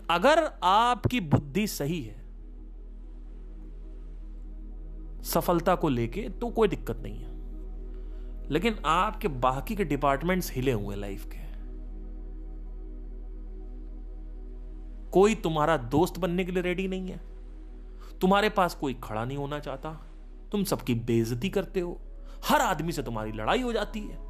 [0.10, 2.26] अगर आपकी बुद्धि सही है,
[5.24, 7.36] सफलता को लेके तो कोई दिक्कत नहीं है।
[8.50, 11.46] लेकिन आपके बाकी के डिपार्टमेंट्स हिले हुए लाइफ के
[15.10, 17.18] कोई तुम्हारा दोस्त बनने के लिए रेडी नहीं है।
[18.20, 19.94] तुम्हारे पास कोई खड़ा नहीं होना चाहता।
[20.52, 22.02] तुम सबकी बेइज्जती करते हो।
[22.46, 24.25] हर आदमी से तुम्हारी लड़ाई हो जाती है।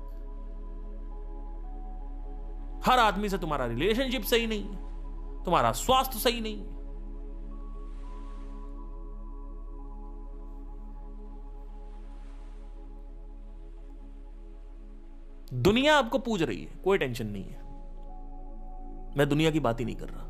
[2.85, 4.75] हर आदमी से तुम्हारा रिलेशनशिप सही नहीं है,
[5.45, 6.73] तुम्हारा स्वास्थ्य सही नहीं है।
[15.61, 17.63] दुनिया आपको पूज रही है, कोई टेंशन नहीं है।
[19.17, 20.23] मैं दुनिया की बात ही नहीं कर रहा।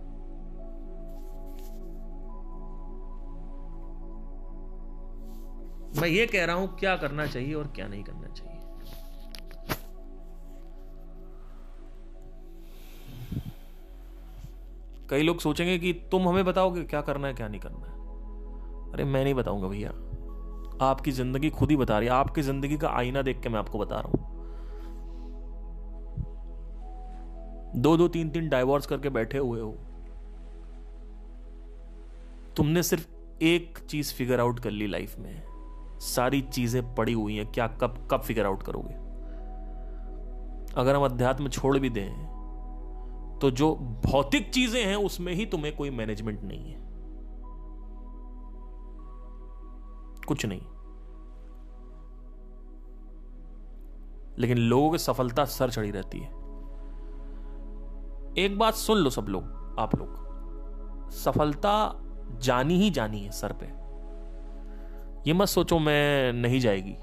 [6.02, 8.55] मैं ये कह रहा हूँ, क्या करना चाहिए और क्या नहीं करना चाहिए।
[15.10, 17.94] कई लोग सोचेंगे कि तुम हमें बताओगे क्या करना है, क्या नहीं करना है।
[18.94, 19.90] अरे, मैं नहीं बताऊँगा भैया।
[20.82, 23.80] आपकी ज़िंदगी खुद ही बता रही है। आपकी ज़िंदगी का आईना देख के मैं आपको
[23.80, 24.34] बता रहा हूँ।
[27.76, 29.72] दो दो तीन तीन डाइवोर्स करके बैठे हुए हो।
[32.58, 33.08] तुमने सिर्फ़
[33.44, 35.44] एक चीज़ फिगर आउट कर ली लाइफ में।
[36.00, 38.94] सारी चीज़ें पड़ी हुई हैं। क्या कब कब फिगर आउट करोगे?
[40.78, 42.35] अगर हम अध्यात्म छोड़ भी दें
[43.42, 46.86] तो जो भौतिक चीज़ें हैं, उसमें ही तुम्हें कोई मैनेजमेंट नहीं है।
[50.28, 50.62] कुछ नहीं।
[54.40, 56.28] लेकिन लोगों की सफलता सर चढ़ी रहती है।
[58.38, 60.26] एक बात सुन लो सब लोग, आप लोग।
[61.12, 63.66] सफलता जानी ही जानी है सर पे।
[65.30, 66.98] ये मत सोचो मैं नहीं जाएगी।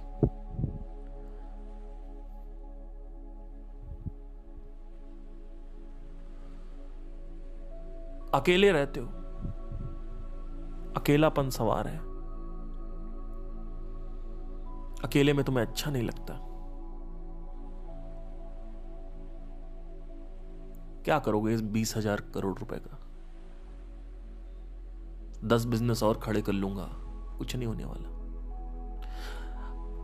[8.35, 9.07] अकेले रहते हो।
[10.97, 11.99] अकेलापन सवार है।
[15.05, 16.39] अकेले में तुम्हें अच्छा नहीं लगता।
[21.05, 22.99] क्या करोगे इस बीस हज़ार करोड़ रुपए का?
[25.45, 26.89] दस बिज़नेस और खड़े कर लूँगा।
[27.39, 28.09] कुछ नहीं होने वाला।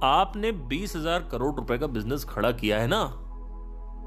[0.06, 3.04] आपने बीस हज़ार करोड़ रुपए का बिज़नेस खड़ा किया है ना?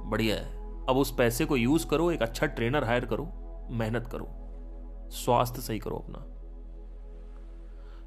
[0.09, 3.40] बढ़िया है। अब उस पैसे को यूज़ करो, एक अच्छा ट्रेनर हायर करो।
[3.71, 4.27] मेहनत करो।
[5.11, 6.25] स्वास्थ्य सही करो अपना।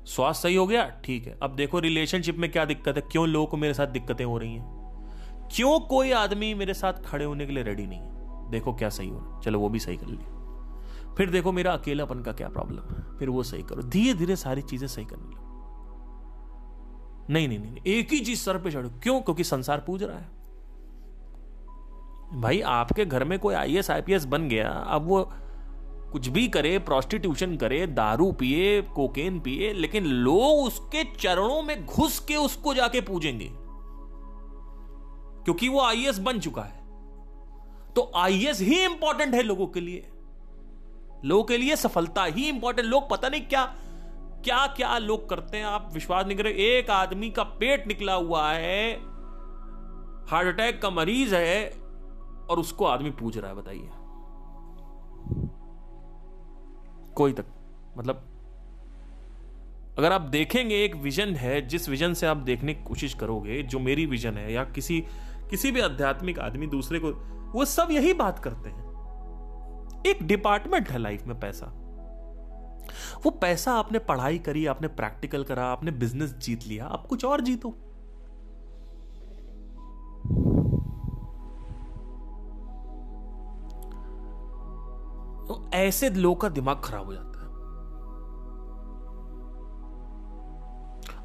[0.04, 0.88] स्वास्थ्य सही हो गया?
[1.04, 3.02] ठीक है। अब देखो रिलेशनशिप में क्या दिक्कत है?
[3.12, 4.84] क्यों लोगों को मेरे साथ दिक्कतें हो रही हैं?
[5.52, 8.50] क्यों कोई आदमी मेरे साथ खड़े होने के लिए रेडी नहीं है?
[8.50, 12.32] देखो क्या सही हो चलो वो भी सही कर लिया। फिर देखो मेरा अकेलापन का
[12.32, 13.18] क्या प्रॉब्लम है?
[13.18, 15.44] फिर वो सही करो। धीरे धीरे सारी चीज़ें सही करने लगो।
[17.30, 19.20] नहीं नहीं नहीं, एक ही चीज़ सर पे चढ़ो। क्यों?
[19.20, 20.28] क्योंकि संसार पूज रहा है।
[22.34, 25.32] भाई, आपके घर में कोई आई एस बन गया, अब वो
[26.14, 32.18] कुछ भी करे प्रोस्टिट्यूशन करे, दारू पिए कोकेन पिए, लेकिन लोग उसके चरणों में घुस
[32.18, 33.50] के उसको जाके पूजेंगे।
[35.44, 36.84] क्योंकि वो आईएएस बन चुका है।
[37.94, 40.08] तो आईएएस ही इंपॉर्टेंट है लोगों के लिए।
[41.24, 43.64] लोगों के लिए सफलता ही इंपॉर्टेंट लोग पता नहीं क्या
[44.44, 48.50] क्या क्या लोग करते हैं, आप विश्वास नहीं करें। एक आदमी का पेट निकला हुआ
[48.50, 48.94] है
[50.26, 51.68] हार्ट अटैक का मरीज़ है,
[52.50, 53.90] और उसको आदमी पूछ रहा है, बताइए।
[57.16, 57.44] कोई तक
[57.98, 58.30] मतलब
[59.98, 63.78] अगर आप देखेंगे एक विजन है, जिस विजन से आप देखने की कोशिश करोगे, जो
[63.78, 65.04] मेरी विजन है, या किसी
[65.50, 67.10] किसी भी आध्यात्मिक आदमी दूसरे को,
[67.52, 68.84] वो सब यही बात करते हैं।
[70.06, 71.66] एक डिपार्टमेंट है लाइफ में पैसा।
[73.24, 77.40] वो पैसा आपने पढ़ाई करी, आपने प्रैक्टिकल करा, आपने बिज़नेस जीत लिया, आप कुछ और
[77.40, 77.93] जीतो।
[85.74, 87.34] ऐसे लोगों का दिमाग खराब हो जाता है।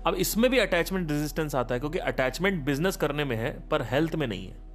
[0.07, 4.15] अब इसमें भी अटैचमेंट रेजिस्टेंस आता है, क्योंकि अटैचमेंट बिज़नेस करने में है, पर हेल्थ
[4.15, 4.69] में नहीं है।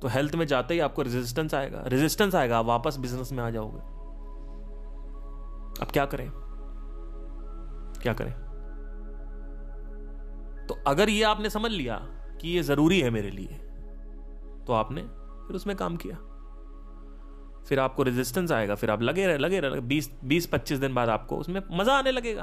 [0.00, 3.80] तो हेल्थ में जाते ही आपको रेजिस्टेंस आएगा। रेजिस्टेंस आएगा वापस बिज़नेस में आ जाओगे।
[5.82, 6.30] अब क्या करें?
[8.02, 8.32] क्या करें?
[10.66, 11.96] तो अगर ये आपने समझ लिया
[12.40, 13.54] कि ये ज़रूरी है मेरे लिए
[14.66, 15.02] तो आपने
[15.46, 16.16] फिर उसमें काम किया।
[17.68, 21.08] फिर आपको रेजिस्टेंस आएगा, फिर आप लगे रहे लगे रहे बीस बीस, पच्चीस दिन बाद
[21.08, 22.42] आपको उसमें मज़ा आने लगेगा।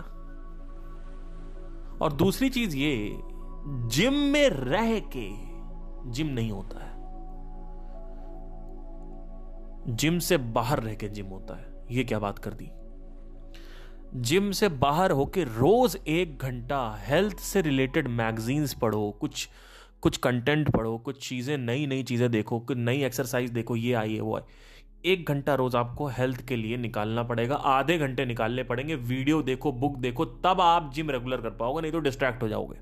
[2.01, 3.19] और दूसरी चीज़ ये
[3.89, 5.29] जिम में रह के
[6.11, 6.93] जिम नहीं होता है।
[9.95, 12.69] जिम से बाहर रह के जिम होता है। ये क्या बात कर दी?
[14.21, 19.49] जिम से बाहर होके रोज एक घंटा हेल्थ से रिलेटेड मैगजीन्स पढ़ो, कुछ
[20.01, 24.15] कुछ कंटेंट पढ़ो, कुछ चीज़ें नई नई चीज़ें देखो, कुछ नई एक्सरसाइज देखो, ये आई
[24.15, 24.41] है वो आई
[25.05, 29.71] एक घंटा रोज आपको हेल्थ के लिए निकालना पड़ेगा। आधे घंटे निकालने पड़ेंगे। वीडियो देखो
[29.71, 32.77] बुक देखो, तब आप जिम रेगुलर कर पाओगे, नहीं तो डिस्ट्रैक्ट हो जाओगे।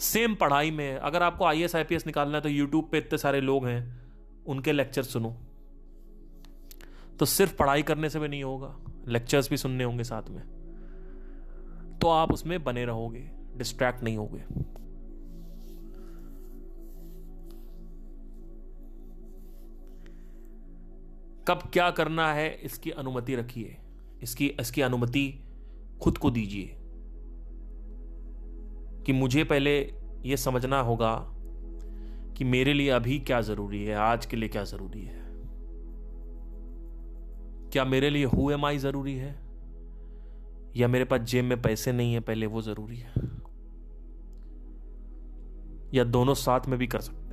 [0.00, 2.98] सेम पढ़ाई में, अगर आपको I S I P S निकालना है तो यूट्यूब पे
[2.98, 3.82] इतने सारे लोग हैं,
[4.46, 5.36] उनके लेक्चर सुनो।
[7.18, 8.74] तो सिर्फ़ पढ़ाई करने से भी नहीं होगा
[9.08, 10.42] लेक्चर्स भी सुनने होंगे साथ में।
[11.98, 13.20] तो आप उसमें बने रहोगे
[13.56, 14.42] डिस्ट्रैक्ट नहीं होगे।
[21.48, 23.76] कब क्या करना है, इसकी अनुमति रखिए।
[24.22, 25.44] इसकी इसकी अनुमति
[26.02, 26.76] खुद को दीजिए।
[29.06, 31.30] कि मुझे पहले यह समझना होगा
[32.36, 35.24] कि मेरे लिए अभी क्या ज़रूरी है, आज के लिए क्या ज़रूरी है।
[37.70, 39.44] क्या मेरे लिए हु एम आई ज़रूरी है?
[40.76, 43.12] या मेरे पास जेब में पैसे नहीं है, पहले वो ज़रूरी है।
[45.94, 47.23] या दोनों साथ में भी कर सकते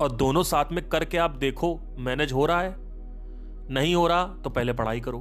[0.00, 2.74] और दोनों साथ में करके आप देखो मैनेज हो रहा है?
[3.70, 5.18] नहीं हो रहा तो पहले पढ़ाई करो।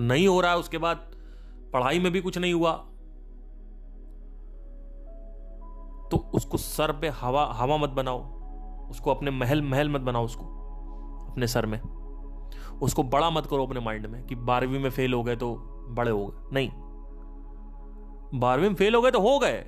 [0.00, 1.10] नहीं हो रहा है उसके बाद
[1.72, 2.72] पढ़ाई में भी कुछ नहीं हुआ।
[6.10, 8.22] तो उसको सर पे हवा हवा मत बनाओ।
[8.90, 10.44] उसको अपने महल महल मत बनाओ उसको,
[11.30, 11.80] अपने सर में।
[12.82, 15.54] उसको बड़ा मत करो अपने माइंड में कि बारहवीं में फेल हो गए तो
[15.90, 16.70] बड़े हो गए। नहीं।
[18.40, 19.64] बारहवीं में फेल हो गए तो हो गए।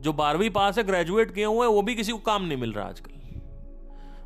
[0.00, 2.72] जो बारहवीं पास है ग्रेजुएट किए हुए हैं, वो भी किसी को काम नहीं मिल
[2.72, 3.18] रहा आजकल।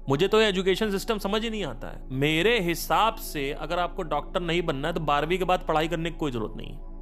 [0.09, 4.41] मुझे तो एजुकेशन सिस्टम समझ ही नहीं आता है। मेरे हिसाब से अगर आपको डॉक्टर
[4.41, 6.93] नहीं बनना है तो बारहवीं के बाद पढ़ाई करने की कोई ज़रूरत नहीं है।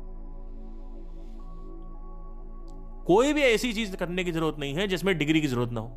[3.06, 5.88] कोई भी ऐसी चीज़ करने की ज़रूरत नहीं है, जिसमें डिग्री की ज़रूरत ना हो।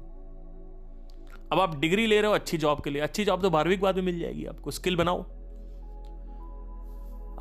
[1.51, 3.81] अब आप डिग्री ले रहे हो अच्छी जॉब के लिए, अच्छी जॉब तो बारहवीं के
[3.81, 5.21] बाद भी मिल जाएगी आपको। स्किल बनाओ।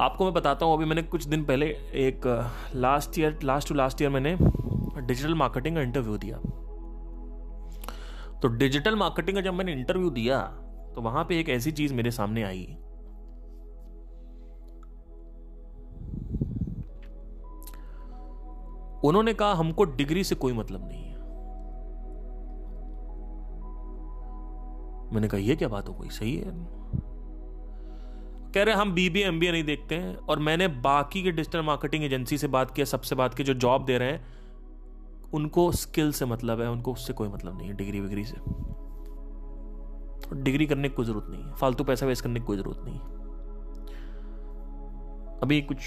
[0.01, 1.67] आपको मैं बताता हूँ, अभी मैंने कुछ दिन पहले
[2.01, 2.27] एक
[2.75, 4.37] last year last to last year मैंने
[5.01, 6.37] डिजिटल मार्केटिंग का इंटरव्यू दिया।
[8.39, 10.61] तो डिजिटल मार्केटिंग का जब मैंने इंटरव्यू दिया
[10.95, 12.77] तो वहाँ पे एक ऐसी चीज़ मेरे सामने आई।
[19.05, 21.15] उन्होंने कहा, हमको डिग्री से कोई मतलब नहीं है।
[25.15, 26.09] मैंने कहा, ये क्या बात हो गई?
[26.09, 26.53] सही है।
[28.53, 32.39] कह रहे, हम बीबीए एमबीए नहीं देखते हैं। और मैंने बाकी के डिजिटल मार्केटिंग एजेंसी
[32.39, 34.34] से बात किया, सबसे बात की जो जॉब दे रहे हैं
[35.35, 38.37] उनको स्किल से मतलब है, उनको उससे कोई मतलब नहीं है डिग्री विग्री से।
[40.35, 42.95] डिग्री करने की कोई ज़रूरत नहीं है, फालतू पैसा वेस्ट करने की कोई ज़रूरत नहीं
[42.95, 43.13] है।
[45.43, 45.79] अभी कुछ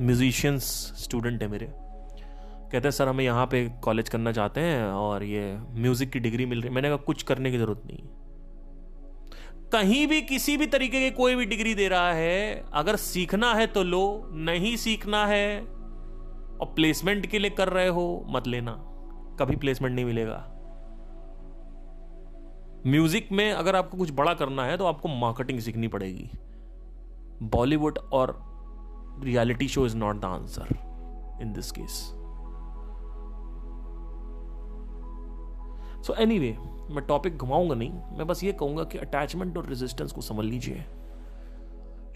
[0.00, 0.64] म्यूजिशियंस
[0.96, 5.58] स्टूडेंट है मेरे। कहते हैं, सर, हमें यहाँ पे कॉलेज करना चाहते हैं और ये
[5.74, 7.98] म्यूज़िक की डिग्री मिल रही है। मैंने कहा, कुछ करने की ज़रूरत नहीं
[9.72, 13.66] कहीं भी किसी भी तरीके की कोई भी डिग्री दे रहा है, अगर सीखना है
[13.66, 15.77] तो लो, नहीं सीखना है
[16.60, 18.72] और प्लेसमेंट के लिए कर रहे हो, मत लेना।
[19.40, 20.44] कभी प्लेसमेंट नहीं मिलेगा।
[22.86, 26.30] म्यूज़िक में अगर आपको कुछ बड़ा करना है तो आपको मार्केटिंग सीखनी पड़ेगी।
[27.42, 28.36] बॉलीवुड और
[29.24, 30.68] reality show is not the answer
[31.42, 31.98] in this case
[36.06, 36.38] so any
[36.94, 40.84] मैं टॉपिक घुमाऊँगा नहीं। मैं बस ये कहूँगा कि अटैचमेंट और रेजिस्टेंस को समझ लीजिए।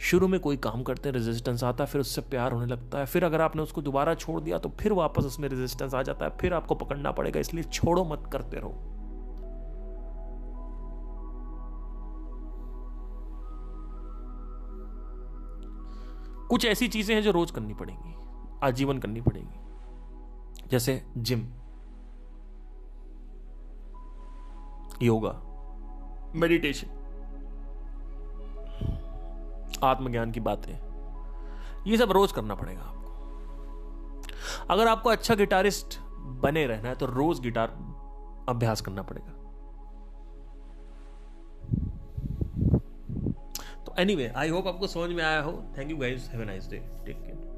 [0.02, 3.06] शुरू में कोई काम करते हैं रेजिस्टेंस आता है, फिर उससे प्यार होने लगता है,
[3.06, 6.36] फिर अगर आपने उसको दोबारा छोड़ दिया तो फिर वापस उसमें रेजिस्टेंस आ जाता है,
[6.38, 8.74] फिर आपको पकड़ना पड़ेगा, इसलिए छोड़ो मत करते रहो।
[16.50, 18.14] कुछ ऐसी चीज़ें हैं जो रोज करनी पड़ेंगी,
[18.64, 21.46] आजीवन करनी पड़ेगी। जैसे जिम
[25.02, 25.32] योगा।
[26.34, 27.00] मेडिटेशन
[29.84, 30.72] आत्मज्ञान की बातें।
[31.86, 33.00] ये सब रोज करना पड़ेगा आपको।
[34.70, 35.98] अगर आपको अच्छा गिटारिस्ट
[36.42, 37.68] बने रहना है तो रोज गिटार
[38.48, 39.32] अभ्यास करना पड़ेगा।
[43.84, 46.68] तो एनीवे आई होप आपको समझ में आया हो। Thank you guys have a nice
[46.70, 47.51] day take care